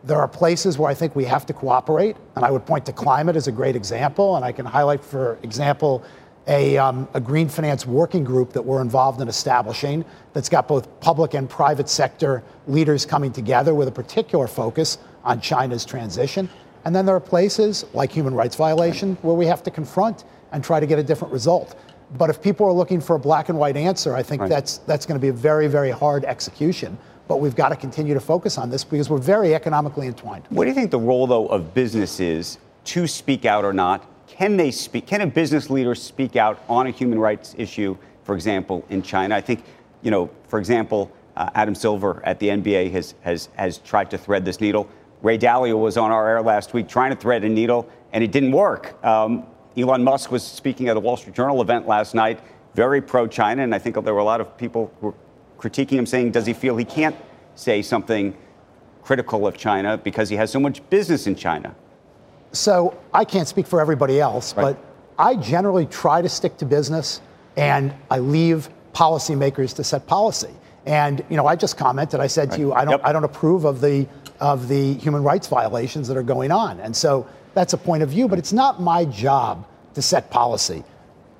There 0.04 0.18
are 0.18 0.28
places 0.28 0.78
where 0.78 0.90
I 0.90 0.94
think 0.94 1.16
we 1.16 1.26
have 1.26 1.46
to 1.48 1.54
cooperate, 1.54 2.16
and 2.36 2.46
I 2.46 2.50
would 2.50 2.66
point 2.66 2.86
to 2.88 2.94
climate 2.94 3.36
as 3.36 3.48
a 3.48 3.52
great 3.52 3.76
example, 3.76 4.36
and 4.36 4.46
I 4.46 4.52
can 4.52 4.66
highlight, 4.66 5.04
for 5.04 5.38
example, 5.44 6.04
a, 6.47 6.77
um, 6.77 7.07
a 7.13 7.19
green 7.19 7.49
finance 7.49 7.86
working 7.86 8.23
group 8.23 8.53
that 8.53 8.62
we're 8.62 8.81
involved 8.81 9.21
in 9.21 9.27
establishing 9.27 10.05
that's 10.33 10.49
got 10.49 10.67
both 10.67 10.99
public 11.01 11.33
and 11.33 11.49
private 11.49 11.89
sector 11.89 12.43
leaders 12.67 13.05
coming 13.05 13.31
together 13.31 13.73
with 13.73 13.88
a 13.88 13.91
particular 13.91 14.47
focus 14.47 14.97
on 15.23 15.41
China's 15.41 15.86
transition. 15.86 16.49
And 16.86 16.95
then 16.95 17.05
there 17.05 17.15
are 17.15 17.19
places 17.19 17.86
like 17.93 18.12
human 18.12 18.33
rights 18.33 18.55
violation 18.55 19.17
where 19.21 19.36
we 19.36 19.45
have 19.47 19.62
to 19.63 19.71
confront 19.71 20.23
and 20.53 20.63
try 20.63 20.79
to 20.79 20.86
get 20.86 20.97
a 20.97 21.03
different 21.03 21.33
result. 21.33 21.75
But 22.17 22.29
if 22.29 22.41
people 22.41 22.65
are 22.65 22.71
looking 22.71 23.01
for 23.01 23.17
a 23.17 23.19
black 23.19 23.49
and 23.49 23.60
white 23.60 23.75
answer, 23.75 24.15
I 24.15 24.23
think 24.23 24.41
right. 24.41 24.49
that's 24.49 24.77
that's 24.79 25.05
going 25.05 25.19
to 25.19 25.21
be 25.21 25.27
a 25.27 25.33
very 25.33 25.67
very 25.67 25.91
hard 25.91 26.23
execution. 26.23 26.97
But 27.27 27.41
we've 27.41 27.55
got 27.55 27.69
to 27.69 27.75
continue 27.75 28.13
to 28.13 28.21
focus 28.21 28.57
on 28.57 28.69
this 28.69 28.86
because 28.86 29.10
we're 29.10 29.17
very 29.17 29.53
economically 29.53 30.07
entwined. 30.07 30.45
What 30.47 30.63
do 30.63 30.69
you 30.69 30.73
think 30.73 30.91
the 30.91 30.99
role 30.99 31.27
though 31.27 31.47
of 31.47 31.73
businesses 31.73 32.57
to 32.86 33.05
speak 33.05 33.43
out 33.43 33.65
or 33.65 33.73
not? 33.73 34.05
Can 34.28 34.58
they 34.58 34.72
speak? 34.72 35.08
Can 35.08 35.22
a 35.22 35.28
business 35.28 35.70
leader 35.70 35.96
speak 35.96 36.36
out 36.36 36.62
on 36.70 36.88
a 36.88 36.92
human 36.92 37.18
rights 37.18 37.56
issue, 37.58 37.98
for 38.24 38.36
example, 38.36 38.86
in 38.90 39.02
China? 39.02 39.36
I 39.36 39.42
think, 39.42 39.63
you 40.02 40.12
know, 40.12 40.30
for 40.48 40.60
example, 40.60 41.12
uh, 41.36 41.50
Adam 41.56 41.74
Silver 41.74 42.22
at 42.26 42.40
the 42.40 42.50
NBA 42.50 42.92
has 42.92 43.16
has 43.22 43.50
has 43.56 43.78
tried 43.80 44.12
to 44.12 44.18
thread 44.18 44.44
this 44.44 44.60
needle. 44.60 44.88
Ray 45.22 45.38
Dalio 45.38 45.80
was 45.80 45.98
on 45.98 46.12
our 46.12 46.28
air 46.28 46.42
last 46.42 46.74
week 46.74 46.88
trying 46.88 47.12
to 47.12 47.16
thread 47.16 47.44
a 47.44 47.50
needle, 47.50 47.90
and 48.12 48.24
it 48.24 48.32
didn't 48.32 48.52
work. 48.52 49.04
Um, 49.04 49.46
Elon 49.78 50.04
Musk 50.04 50.32
was 50.32 50.44
speaking 50.44 50.90
at 50.90 50.98
a 50.98 51.00
Wall 51.00 51.18
Street 51.18 51.36
Journal 51.36 51.62
event 51.62 51.88
last 51.88 52.13
night, 52.13 52.40
very 52.76 53.02
pro 53.02 53.28
China, 53.28 53.63
and 53.63 53.74
I 53.74 53.80
think 53.80 53.96
there 54.04 54.13
were 54.13 54.20
a 54.20 54.26
lot 54.26 54.42
of 54.42 54.58
people 54.58 54.92
who 55.00 55.08
were 55.08 55.13
critiquing 55.58 55.98
him, 55.98 56.06
saying, 56.06 56.32
Does 56.32 56.46
he 56.46 56.54
feel 56.54 56.78
he 56.78 56.86
can't 56.86 57.16
say 57.56 57.82
something 57.82 58.36
critical 59.02 59.48
of 59.48 59.58
China 59.58 59.98
because 59.98 60.30
he 60.30 60.36
has 60.36 60.52
so 60.52 60.60
much 60.60 60.88
business 60.90 61.28
in 61.28 61.36
China? 61.36 61.76
So 62.51 62.97
I 63.13 63.25
can't 63.25 63.47
speak 63.47 63.67
for 63.67 63.81
everybody 63.81 64.19
else, 64.19 64.55
right. 64.55 64.75
but 64.75 64.86
I 65.19 65.36
generally 65.36 65.86
try 65.86 66.21
to 66.21 66.29
stick 66.29 66.57
to 66.57 66.65
business 66.65 67.21
and 67.55 67.93
I 68.10 68.19
leave 68.19 68.69
policymakers 68.93 69.75
to 69.75 69.83
set 69.83 70.07
policy. 70.07 70.53
And 70.86 71.23
you 71.29 71.36
know, 71.38 71.45
I 71.45 71.55
just 71.55 71.77
commented. 71.77 72.19
I 72.19 72.27
said 72.27 72.49
right. 72.49 72.55
to 72.55 72.62
you, 72.62 72.73
I 72.73 72.86
don't, 72.86 72.91
yep. 72.91 73.01
I 73.03 73.12
don't 73.12 73.23
approve 73.23 73.65
of 73.65 73.81
the 73.81 74.07
of 74.39 74.67
the 74.67 74.93
human 74.95 75.23
rights 75.23 75.47
violations 75.47 76.07
that 76.07 76.17
are 76.17 76.23
going 76.23 76.51
on. 76.51 76.79
And 76.79 76.95
so 76.95 77.27
that's 77.53 77.73
a 77.73 77.77
point 77.77 78.03
of 78.03 78.10
view, 78.10 78.27
but 78.27 78.38
it's 78.38 78.53
not 78.53 78.81
my 78.81 79.03
job 79.05 79.67
to 79.95 80.01
set 80.01 80.29
policy. 80.29 80.83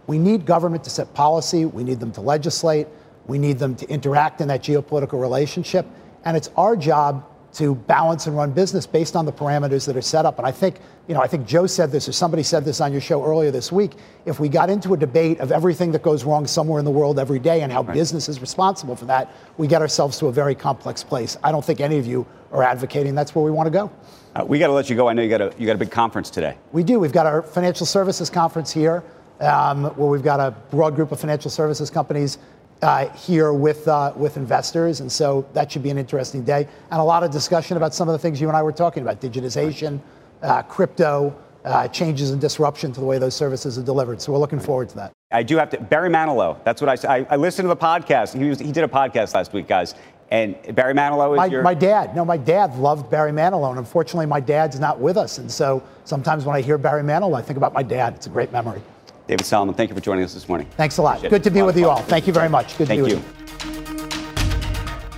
We 0.08 0.18
need 0.18 0.46
government 0.46 0.84
to 0.86 0.90
set 0.90 1.14
policy, 1.14 1.66
we 1.66 1.84
need 1.84 2.00
them 2.00 2.12
to 2.14 2.22
legislate, 2.22 2.88
we 3.28 3.38
need 3.38 3.60
them 3.60 3.76
to 3.76 3.88
interact 3.88 4.42
in 4.42 4.48
that 4.48 4.64
geopolitical 4.64 5.22
relationship, 5.22 5.86
and 6.26 6.36
it's 6.36 6.50
our 6.58 6.76
job 6.76 7.26
to 7.58 7.74
balance 7.74 8.28
and 8.28 8.38
run 8.38 8.52
business 8.52 8.86
based 8.86 9.16
on 9.16 9.26
the 9.26 9.32
parameters 9.32 9.88
that 9.88 9.98
are 9.98 10.02
set 10.02 10.28
up. 10.28 10.38
And 10.38 10.46
I 10.46 10.52
think, 10.52 10.80
you 11.08 11.16
know, 11.16 11.22
I 11.22 11.28
think 11.28 11.48
Joe 11.48 11.66
said 11.66 11.92
this 11.92 12.08
or 12.08 12.12
somebody 12.12 12.44
said 12.44 12.64
this 12.64 12.80
on 12.82 12.92
your 12.92 13.02
show 13.02 13.26
earlier 13.26 13.50
this 13.50 13.72
week. 13.72 13.94
If 14.28 14.40
we 14.40 14.48
got 14.48 14.70
into 14.70 14.94
a 14.94 14.98
debate 14.98 15.40
of 15.40 15.52
everything 15.52 15.92
that 15.94 16.04
goes 16.04 16.24
wrong 16.24 16.46
somewhere 16.46 16.78
in 16.78 16.86
the 16.86 16.92
world 16.92 17.18
every 17.18 17.40
day 17.40 17.64
and 17.64 17.72
how 17.72 17.82
right. 17.82 17.96
business 17.96 18.30
is 18.30 18.42
responsible 18.42 18.96
for 18.96 19.06
that, 19.06 19.34
we 19.58 19.66
get 19.66 19.82
ourselves 19.82 20.20
to 20.20 20.28
a 20.28 20.32
very 20.32 20.54
complex 20.54 21.04
place. 21.04 21.36
I 21.44 21.52
don't 21.52 21.66
think 21.66 21.82
any 21.82 21.98
of 21.98 22.06
you 22.06 22.28
are 22.52 22.62
advocating 22.62 23.16
that's 23.16 23.34
where 23.34 23.44
we 23.44 23.50
want 23.50 23.66
to 23.66 23.72
go. 23.72 23.92
Uh, 24.36 24.46
we 24.46 24.60
got 24.60 24.68
to 24.68 24.74
let 24.74 24.88
you 24.88 24.96
go. 24.96 25.10
I 25.10 25.14
know 25.14 25.24
you 25.24 25.30
got 25.30 25.42
a 25.42 25.52
you 25.58 25.66
got 25.66 25.76
a 25.76 25.80
big 25.80 25.90
conference 25.90 26.30
today. 26.30 26.56
We 26.74 26.84
do. 26.84 27.00
We've 27.00 27.12
got 27.12 27.26
our 27.26 27.42
financial 27.42 27.88
services 27.88 28.30
conference 28.30 28.72
here, 28.72 29.04
um, 29.40 29.86
where 29.96 30.10
we've 30.10 30.24
got 30.24 30.40
a 30.40 30.52
broad 30.70 30.96
group 30.96 31.12
of 31.12 31.20
financial 31.20 31.50
services 31.50 31.90
companies 31.90 32.38
uh, 32.82 33.10
here 33.10 33.54
with 33.54 33.88
uh, 33.88 34.14
with 34.16 34.38
investors, 34.38 35.00
and 35.00 35.12
so 35.12 35.48
that 35.54 35.72
should 35.72 35.84
be 35.84 35.90
an 35.90 35.98
interesting 35.98 36.44
day, 36.44 36.68
and 36.92 37.00
a 37.00 37.04
lot 37.04 37.24
of 37.24 37.32
discussion 37.32 37.78
about 37.78 37.94
some 37.94 38.08
of 38.08 38.14
the 38.14 38.20
things 38.20 38.40
you 38.40 38.48
and 38.48 38.58
I 38.58 38.64
were 38.64 38.72
talking 38.72 39.04
about: 39.04 39.22
digitization, 39.22 40.00
uh, 40.42 40.62
crypto, 40.64 41.36
uh, 41.66 41.88
changes 41.88 42.32
and 42.32 42.40
disruption 42.40 42.92
to 42.94 43.00
the 43.00 43.06
way 43.06 43.18
those 43.18 43.36
services 43.36 43.78
are 43.78 43.84
delivered. 43.84 44.22
So 44.22 44.32
we're 44.32 44.40
looking 44.40 44.60
forward 44.60 44.90
to 44.90 44.96
that. 44.98 45.12
I 45.32 45.44
do 45.44 45.58
have 45.58 45.70
to 45.72 45.82
Barry 45.82 46.10
Manilow. 46.10 46.64
That's 46.64 46.82
what 46.82 46.90
I 46.90 46.96
said. 46.96 47.10
I, 47.10 47.28
I 47.30 47.36
listened 47.36 47.66
to 47.66 47.70
the 47.70 47.76
podcast. 47.76 48.38
He 48.38 48.48
was, 48.48 48.60
he 48.60 48.72
did 48.72 48.84
a 48.84 48.88
podcast 48.88 49.34
last 49.34 49.54
week, 49.54 49.68
guys. 49.68 49.96
And 50.30 50.56
Barry 50.76 50.94
Manilow 50.94 51.34
is 51.34 51.38
my, 51.38 51.46
your... 51.46 51.62
my 51.64 51.74
dad. 51.74 52.14
No, 52.14 52.26
my 52.26 52.36
dad 52.38 52.76
loved 52.76 53.10
Barry 53.10 53.32
Manilow, 53.32 53.70
and 53.70 53.80
unfortunately, 53.80 54.26
my 54.26 54.42
dad's 54.42 54.78
not 54.78 55.00
with 55.00 55.16
us. 55.16 55.38
And 55.38 55.50
so 55.50 55.82
sometimes 56.04 56.44
when 56.44 56.56
I 56.56 56.62
hear 56.62 56.78
Barry 56.78 57.02
Manilow, 57.02 57.38
I 57.38 57.42
think 57.42 57.56
about 57.56 57.74
my 57.74 57.84
dad. 57.84 58.14
It's 58.14 58.28
a 58.28 58.30
great 58.30 58.52
memory. 58.52 58.82
David 59.28 59.46
Solomon, 59.46 59.76
thank 59.76 59.90
you 59.90 59.96
for 59.96 60.02
joining 60.02 60.24
us 60.24 60.34
this 60.34 60.48
morning. 60.48 60.68
Thanks 60.78 60.98
a 60.98 61.02
lot. 61.02 61.18
Appreciate 61.18 61.30
Good 61.32 61.44
to 61.44 61.52
be 61.52 61.62
with 61.62 61.78
you 61.78 61.90
all. 61.90 62.02
Thank 62.04 62.28
you 62.28 62.34
very 62.34 62.50
much. 62.50 62.78
Good 62.78 62.88
thank 62.88 63.00
to 63.00 63.06
be 63.06 63.12
you. 63.12 63.18
with 63.18 63.26
you. 63.26 63.38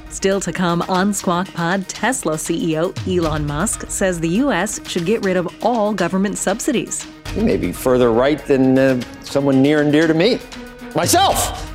Still 0.10 0.42
to 0.42 0.52
come 0.52 0.82
on 0.84 1.14
Squawk 1.14 1.48
Pod, 1.54 1.88
Tesla 1.88 2.34
CEO 2.34 2.92
Elon 3.08 3.46
Musk 3.46 3.90
says 3.90 4.20
the 4.20 4.28
U.S. 4.30 4.86
should 4.90 5.06
get 5.06 5.24
rid 5.24 5.38
of 5.38 5.48
all 5.64 5.94
government 5.94 6.38
subsidies. 6.38 7.08
You 7.36 7.44
may 7.44 7.58
be 7.58 7.72
further 7.72 8.12
right 8.12 8.44
than 8.46 8.78
uh, 8.78 9.00
someone 9.22 9.62
near 9.62 9.82
and 9.82 9.92
dear 9.92 10.08
to 10.08 10.14
me, 10.14 10.40
myself. 10.96 11.72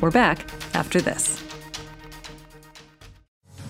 We're 0.00 0.10
back 0.10 0.44
after 0.74 1.00
this. 1.00 1.47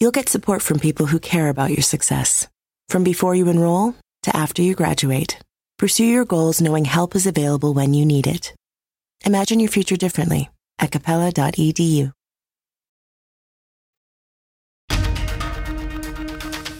you'll 0.00 0.10
get 0.10 0.28
support 0.28 0.62
from 0.62 0.78
people 0.78 1.06
who 1.06 1.18
care 1.18 1.48
about 1.48 1.70
your 1.70 1.82
success. 1.82 2.48
From 2.88 3.04
before 3.04 3.34
you 3.34 3.48
enroll 3.48 3.94
to 4.22 4.36
after 4.36 4.62
you 4.62 4.74
graduate, 4.74 5.38
pursue 5.78 6.04
your 6.04 6.24
goals 6.24 6.60
knowing 6.60 6.84
help 6.84 7.14
is 7.14 7.26
available 7.26 7.74
when 7.74 7.94
you 7.94 8.04
need 8.06 8.26
it. 8.26 8.54
Imagine 9.24 9.60
your 9.60 9.70
future 9.70 9.96
differently 9.96 10.50
at 10.78 10.90
capella.edu. 10.90 12.12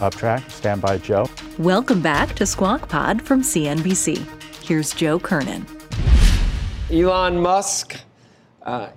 Up 0.01 0.15
track, 0.15 0.49
stand 0.49 0.81
by 0.81 0.97
Joe. 0.97 1.29
Welcome 1.57 2.01
back 2.01 2.33
to 2.35 2.45
Squawk 2.45 2.87
Pod 2.87 3.21
from 3.21 3.41
CNBC. 3.41 4.25
Here's 4.63 4.93
Joe 4.93 5.19
Kernen. 5.19 5.65
Elon 6.89 7.41
Musk, 7.41 7.99
uh, 8.63 8.89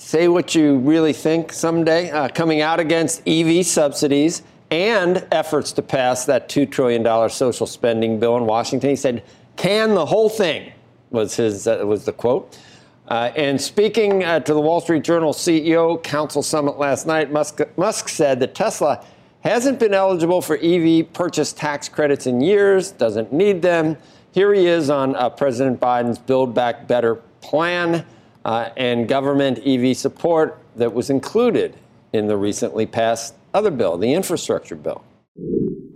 say 0.00 0.28
what 0.28 0.54
you 0.54 0.78
really 0.78 1.12
think 1.12 1.52
someday, 1.52 2.10
uh, 2.10 2.26
coming 2.28 2.62
out 2.62 2.80
against 2.80 3.22
EV 3.28 3.64
subsidies 3.66 4.42
and 4.70 5.26
efforts 5.30 5.72
to 5.72 5.82
pass 5.82 6.24
that 6.24 6.48
$2 6.48 6.70
trillion 6.70 7.28
social 7.28 7.66
spending 7.66 8.18
bill 8.18 8.38
in 8.38 8.46
Washington. 8.46 8.88
He 8.88 8.96
said, 8.96 9.22
can 9.56 9.94
the 9.94 10.06
whole 10.06 10.30
thing, 10.30 10.72
was, 11.10 11.36
his, 11.36 11.66
uh, 11.66 11.82
was 11.84 12.06
the 12.06 12.12
quote. 12.12 12.58
Uh, 13.08 13.30
and 13.36 13.60
speaking 13.60 14.24
uh, 14.24 14.40
to 14.40 14.54
the 14.54 14.60
Wall 14.60 14.80
Street 14.80 15.04
Journal 15.04 15.34
CEO 15.34 16.02
Council 16.02 16.42
Summit 16.42 16.78
last 16.78 17.06
night, 17.06 17.30
Musk, 17.30 17.60
Musk 17.76 18.08
said 18.08 18.40
that 18.40 18.54
Tesla 18.54 19.04
hasn't 19.42 19.78
been 19.78 19.92
eligible 19.92 20.40
for 20.40 20.56
EV 20.62 21.12
purchase 21.12 21.52
tax 21.52 21.90
credits 21.90 22.26
in 22.26 22.40
years, 22.40 22.90
doesn't 22.92 23.34
need 23.34 23.60
them. 23.60 23.98
Here 24.32 24.54
he 24.54 24.66
is 24.66 24.88
on 24.88 25.14
uh, 25.14 25.28
President 25.28 25.78
Biden's 25.78 26.18
Build 26.18 26.54
Back 26.54 26.88
Better 26.88 27.16
plan 27.42 28.06
uh, 28.44 28.70
and 28.76 29.08
government 29.08 29.60
EV 29.66 29.96
support 29.96 30.58
that 30.76 30.92
was 30.92 31.10
included 31.10 31.76
in 32.12 32.26
the 32.26 32.36
recently 32.36 32.86
passed 32.86 33.34
other 33.54 33.70
bill, 33.70 33.96
the 33.98 34.12
infrastructure 34.12 34.76
bill. 34.76 35.04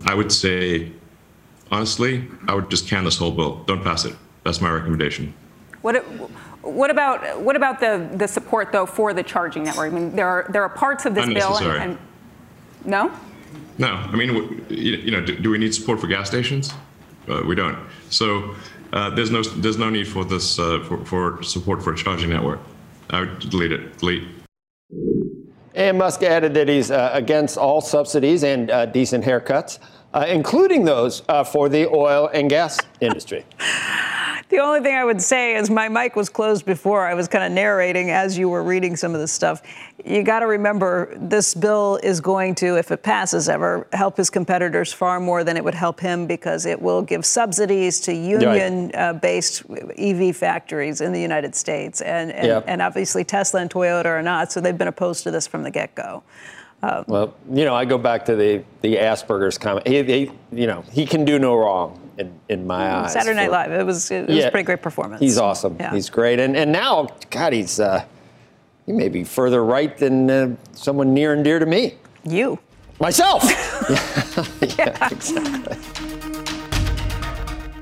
I 0.05 0.13
would 0.13 0.31
say, 0.31 0.91
honestly, 1.71 2.27
I 2.47 2.55
would 2.55 2.69
just 2.69 2.87
can 2.87 3.03
this 3.03 3.17
whole 3.17 3.31
bill. 3.31 3.63
Don't 3.65 3.83
pass 3.83 4.05
it. 4.05 4.15
That's 4.43 4.61
my 4.61 4.69
recommendation. 4.69 5.33
What, 5.81 6.03
what 6.61 6.89
about 6.89 7.39
what 7.41 7.55
about 7.55 7.79
the, 7.79 8.09
the 8.15 8.27
support 8.27 8.71
though 8.71 8.85
for 8.85 9.13
the 9.13 9.23
charging 9.23 9.63
network? 9.63 9.91
I 9.91 9.95
mean, 9.95 10.15
there 10.15 10.27
are 10.27 10.47
there 10.49 10.63
are 10.63 10.69
parts 10.69 11.05
of 11.05 11.13
this 11.15 11.27
bill 11.27 11.57
and, 11.57 11.91
and 11.91 11.97
no. 12.85 13.11
No, 13.77 13.87
I 13.87 14.15
mean, 14.15 14.65
you 14.69 15.11
know, 15.11 15.21
do, 15.21 15.35
do 15.37 15.49
we 15.49 15.57
need 15.57 15.73
support 15.73 15.99
for 15.99 16.07
gas 16.07 16.27
stations? 16.27 16.73
Uh, 17.27 17.41
we 17.45 17.55
don't. 17.55 17.77
So 18.09 18.55
uh, 18.95 19.09
there's 19.09 19.29
no 19.29 19.43
there's 19.43 19.77
no 19.77 19.89
need 19.89 20.07
for 20.07 20.23
this 20.23 20.57
uh, 20.57 20.79
for, 20.87 21.05
for 21.05 21.43
support 21.43 21.83
for 21.83 21.93
a 21.93 21.97
charging 21.97 22.29
network. 22.29 22.59
I 23.09 23.19
would 23.19 23.39
delete 23.39 23.73
it. 23.73 23.97
Delete. 23.97 24.23
And 25.75 25.97
Musk 25.97 26.23
added 26.23 26.53
that 26.53 26.69
he's 26.69 26.89
uh, 26.89 27.11
against 27.13 27.57
all 27.57 27.81
subsidies 27.81 28.45
and 28.45 28.71
uh, 28.71 28.85
decent 28.85 29.25
haircuts, 29.25 29.79
uh, 30.13 30.25
including 30.27 30.85
those 30.85 31.21
uh, 31.27 31.43
for 31.43 31.67
the 31.67 31.87
oil 31.89 32.29
and 32.33 32.49
gas 32.49 32.79
industry. 33.01 33.45
The 34.49 34.59
only 34.59 34.81
thing 34.81 34.93
I 34.93 35.03
would 35.03 35.21
say 35.21 35.55
is 35.55 35.71
my 35.71 35.89
mic 35.89 36.15
was 36.15 36.29
closed 36.29 36.65
before. 36.65 37.07
I 37.07 37.15
was 37.15 37.27
kind 37.27 37.43
of 37.43 37.51
narrating 37.51 38.11
as 38.11 38.37
you 38.37 38.47
were 38.47 38.61
reading 38.61 38.95
some 38.95 39.15
of 39.15 39.19
this 39.19 39.31
stuff. 39.31 39.63
You 40.05 40.21
got 40.21 40.41
to 40.41 40.47
remember 40.47 41.11
this 41.17 41.55
bill 41.55 41.99
is 42.03 42.21
going 42.21 42.53
to, 42.55 42.77
if 42.77 42.91
it 42.91 43.01
passes 43.01 43.49
ever, 43.49 43.87
help 43.91 44.17
his 44.17 44.29
competitors 44.29 44.93
far 44.93 45.19
more 45.19 45.43
than 45.43 45.57
it 45.57 45.63
would 45.63 45.73
help 45.73 45.99
him 45.99 46.27
because 46.27 46.67
it 46.67 46.79
will 46.79 47.01
give 47.01 47.25
subsidies 47.25 47.99
to 48.01 48.13
union 48.13 48.91
uh, 48.93 49.13
based 49.13 49.63
EV 49.97 50.35
factories 50.35 51.01
in 51.01 51.11
the 51.11 51.21
United 51.21 51.55
States. 51.55 52.01
And, 52.01 52.31
and, 52.31 52.47
yep. 52.47 52.65
and 52.67 52.83
obviously, 52.83 53.23
Tesla 53.23 53.61
and 53.61 53.71
Toyota 53.71 54.05
are 54.05 54.21
not, 54.21 54.51
so 54.51 54.61
they've 54.61 54.77
been 54.77 54.87
opposed 54.87 55.23
to 55.23 55.31
this 55.31 55.47
from 55.47 55.63
the 55.63 55.71
get 55.71 55.95
go. 55.95 56.21
Um, 56.83 57.03
well, 57.07 57.33
you 57.51 57.65
know, 57.65 57.73
I 57.73 57.85
go 57.85 57.97
back 57.97 58.25
to 58.25 58.35
the 58.35 58.63
the 58.81 58.97
Asperger's 58.97 59.57
comment. 59.57 59.87
He, 59.87 60.03
he, 60.03 60.31
you 60.51 60.67
know, 60.67 60.83
he 60.91 61.07
can 61.07 61.25
do 61.25 61.39
no 61.39 61.55
wrong 61.55 62.04
in, 62.17 62.39
in 62.49 62.67
my 62.67 62.95
eyes. 62.95 63.13
Saturday 63.13 63.35
Night 63.35 63.51
Live. 63.51 63.71
It 63.71 63.85
was 63.85 64.11
it 64.11 64.27
was 64.27 64.37
yeah, 64.37 64.47
a 64.47 64.51
pretty 64.51 64.65
great 64.65 64.81
performance. 64.81 65.19
He's 65.21 65.37
awesome. 65.37 65.77
Yeah. 65.79 65.93
He's 65.93 66.09
great. 66.09 66.39
And 66.39 66.55
and 66.55 66.71
now, 66.71 67.07
God, 67.29 67.53
he's 67.53 67.79
uh, 67.79 68.05
he 68.85 68.91
may 68.91 69.09
be 69.09 69.23
further 69.23 69.63
right 69.63 69.97
than 69.97 70.29
uh, 70.29 70.55
someone 70.73 71.13
near 71.13 71.33
and 71.33 71.43
dear 71.43 71.59
to 71.59 71.65
me. 71.65 71.95
You. 72.23 72.59
Myself. 72.99 73.43
yeah, 73.43 74.45
yeah, 74.77 75.09
exactly. 75.11 76.04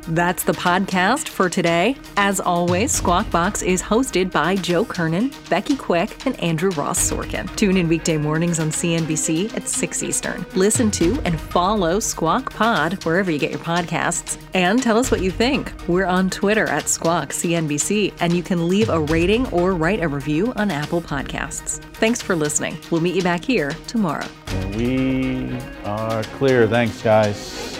That's 0.08 0.44
the 0.44 0.52
podcast 0.52 1.30
for 1.30 1.50
today. 1.50 1.96
As 2.18 2.40
always, 2.40 2.92
Squawk 2.92 3.30
Box 3.32 3.62
is 3.62 3.82
hosted 3.82 4.32
by 4.32 4.56
Joe 4.58 4.84
Kernen, 4.84 5.32
Becky 5.50 5.78
Quick, 5.78 6.26
and 6.26 6.38
Andrew 6.42 6.72
Ross 6.72 7.10
Sorkin. 7.10 7.54
Tune 7.56 7.78
in 7.78 7.88
weekday 7.88 8.18
mornings 8.18 8.60
on 8.60 8.68
CNBC 8.70 9.56
at 9.56 9.68
6 9.68 10.04
Eastern. 10.04 10.46
Listen 10.56 10.92
to 10.92 11.22
and 11.24 11.40
follow 11.40 12.00
Squawk 12.00 12.54
Pod 12.54 13.04
wherever 13.06 13.32
you 13.32 13.40
get 13.40 13.52
your 13.52 13.60
podcasts. 13.60 14.38
And 14.54 14.84
tell 14.84 14.98
us 14.98 15.10
what 15.10 15.22
you 15.22 15.32
think. 15.32 15.72
We're 15.88 16.06
on 16.06 16.30
Twitter 16.30 16.66
at 16.68 16.90
Squawk 16.90 17.30
CNBC, 17.30 18.14
and 18.20 18.34
you 18.36 18.44
can 18.44 18.68
leave 18.68 18.90
a 18.90 19.00
rating 19.00 19.48
or 19.48 19.74
write 19.74 20.04
a 20.04 20.08
review 20.08 20.52
on 20.58 20.70
Apple 20.70 21.02
Podcasts. 21.02 21.80
Thanks 21.94 22.22
for 22.22 22.36
listening. 22.36 22.78
We'll 22.92 23.02
meet 23.02 23.16
you 23.16 23.24
back 23.24 23.46
here 23.46 23.72
tomorrow. 23.88 24.28
We 24.76 25.58
are 25.86 26.24
clear. 26.24 26.68
Thanks, 26.68 27.02
guys. 27.02 27.80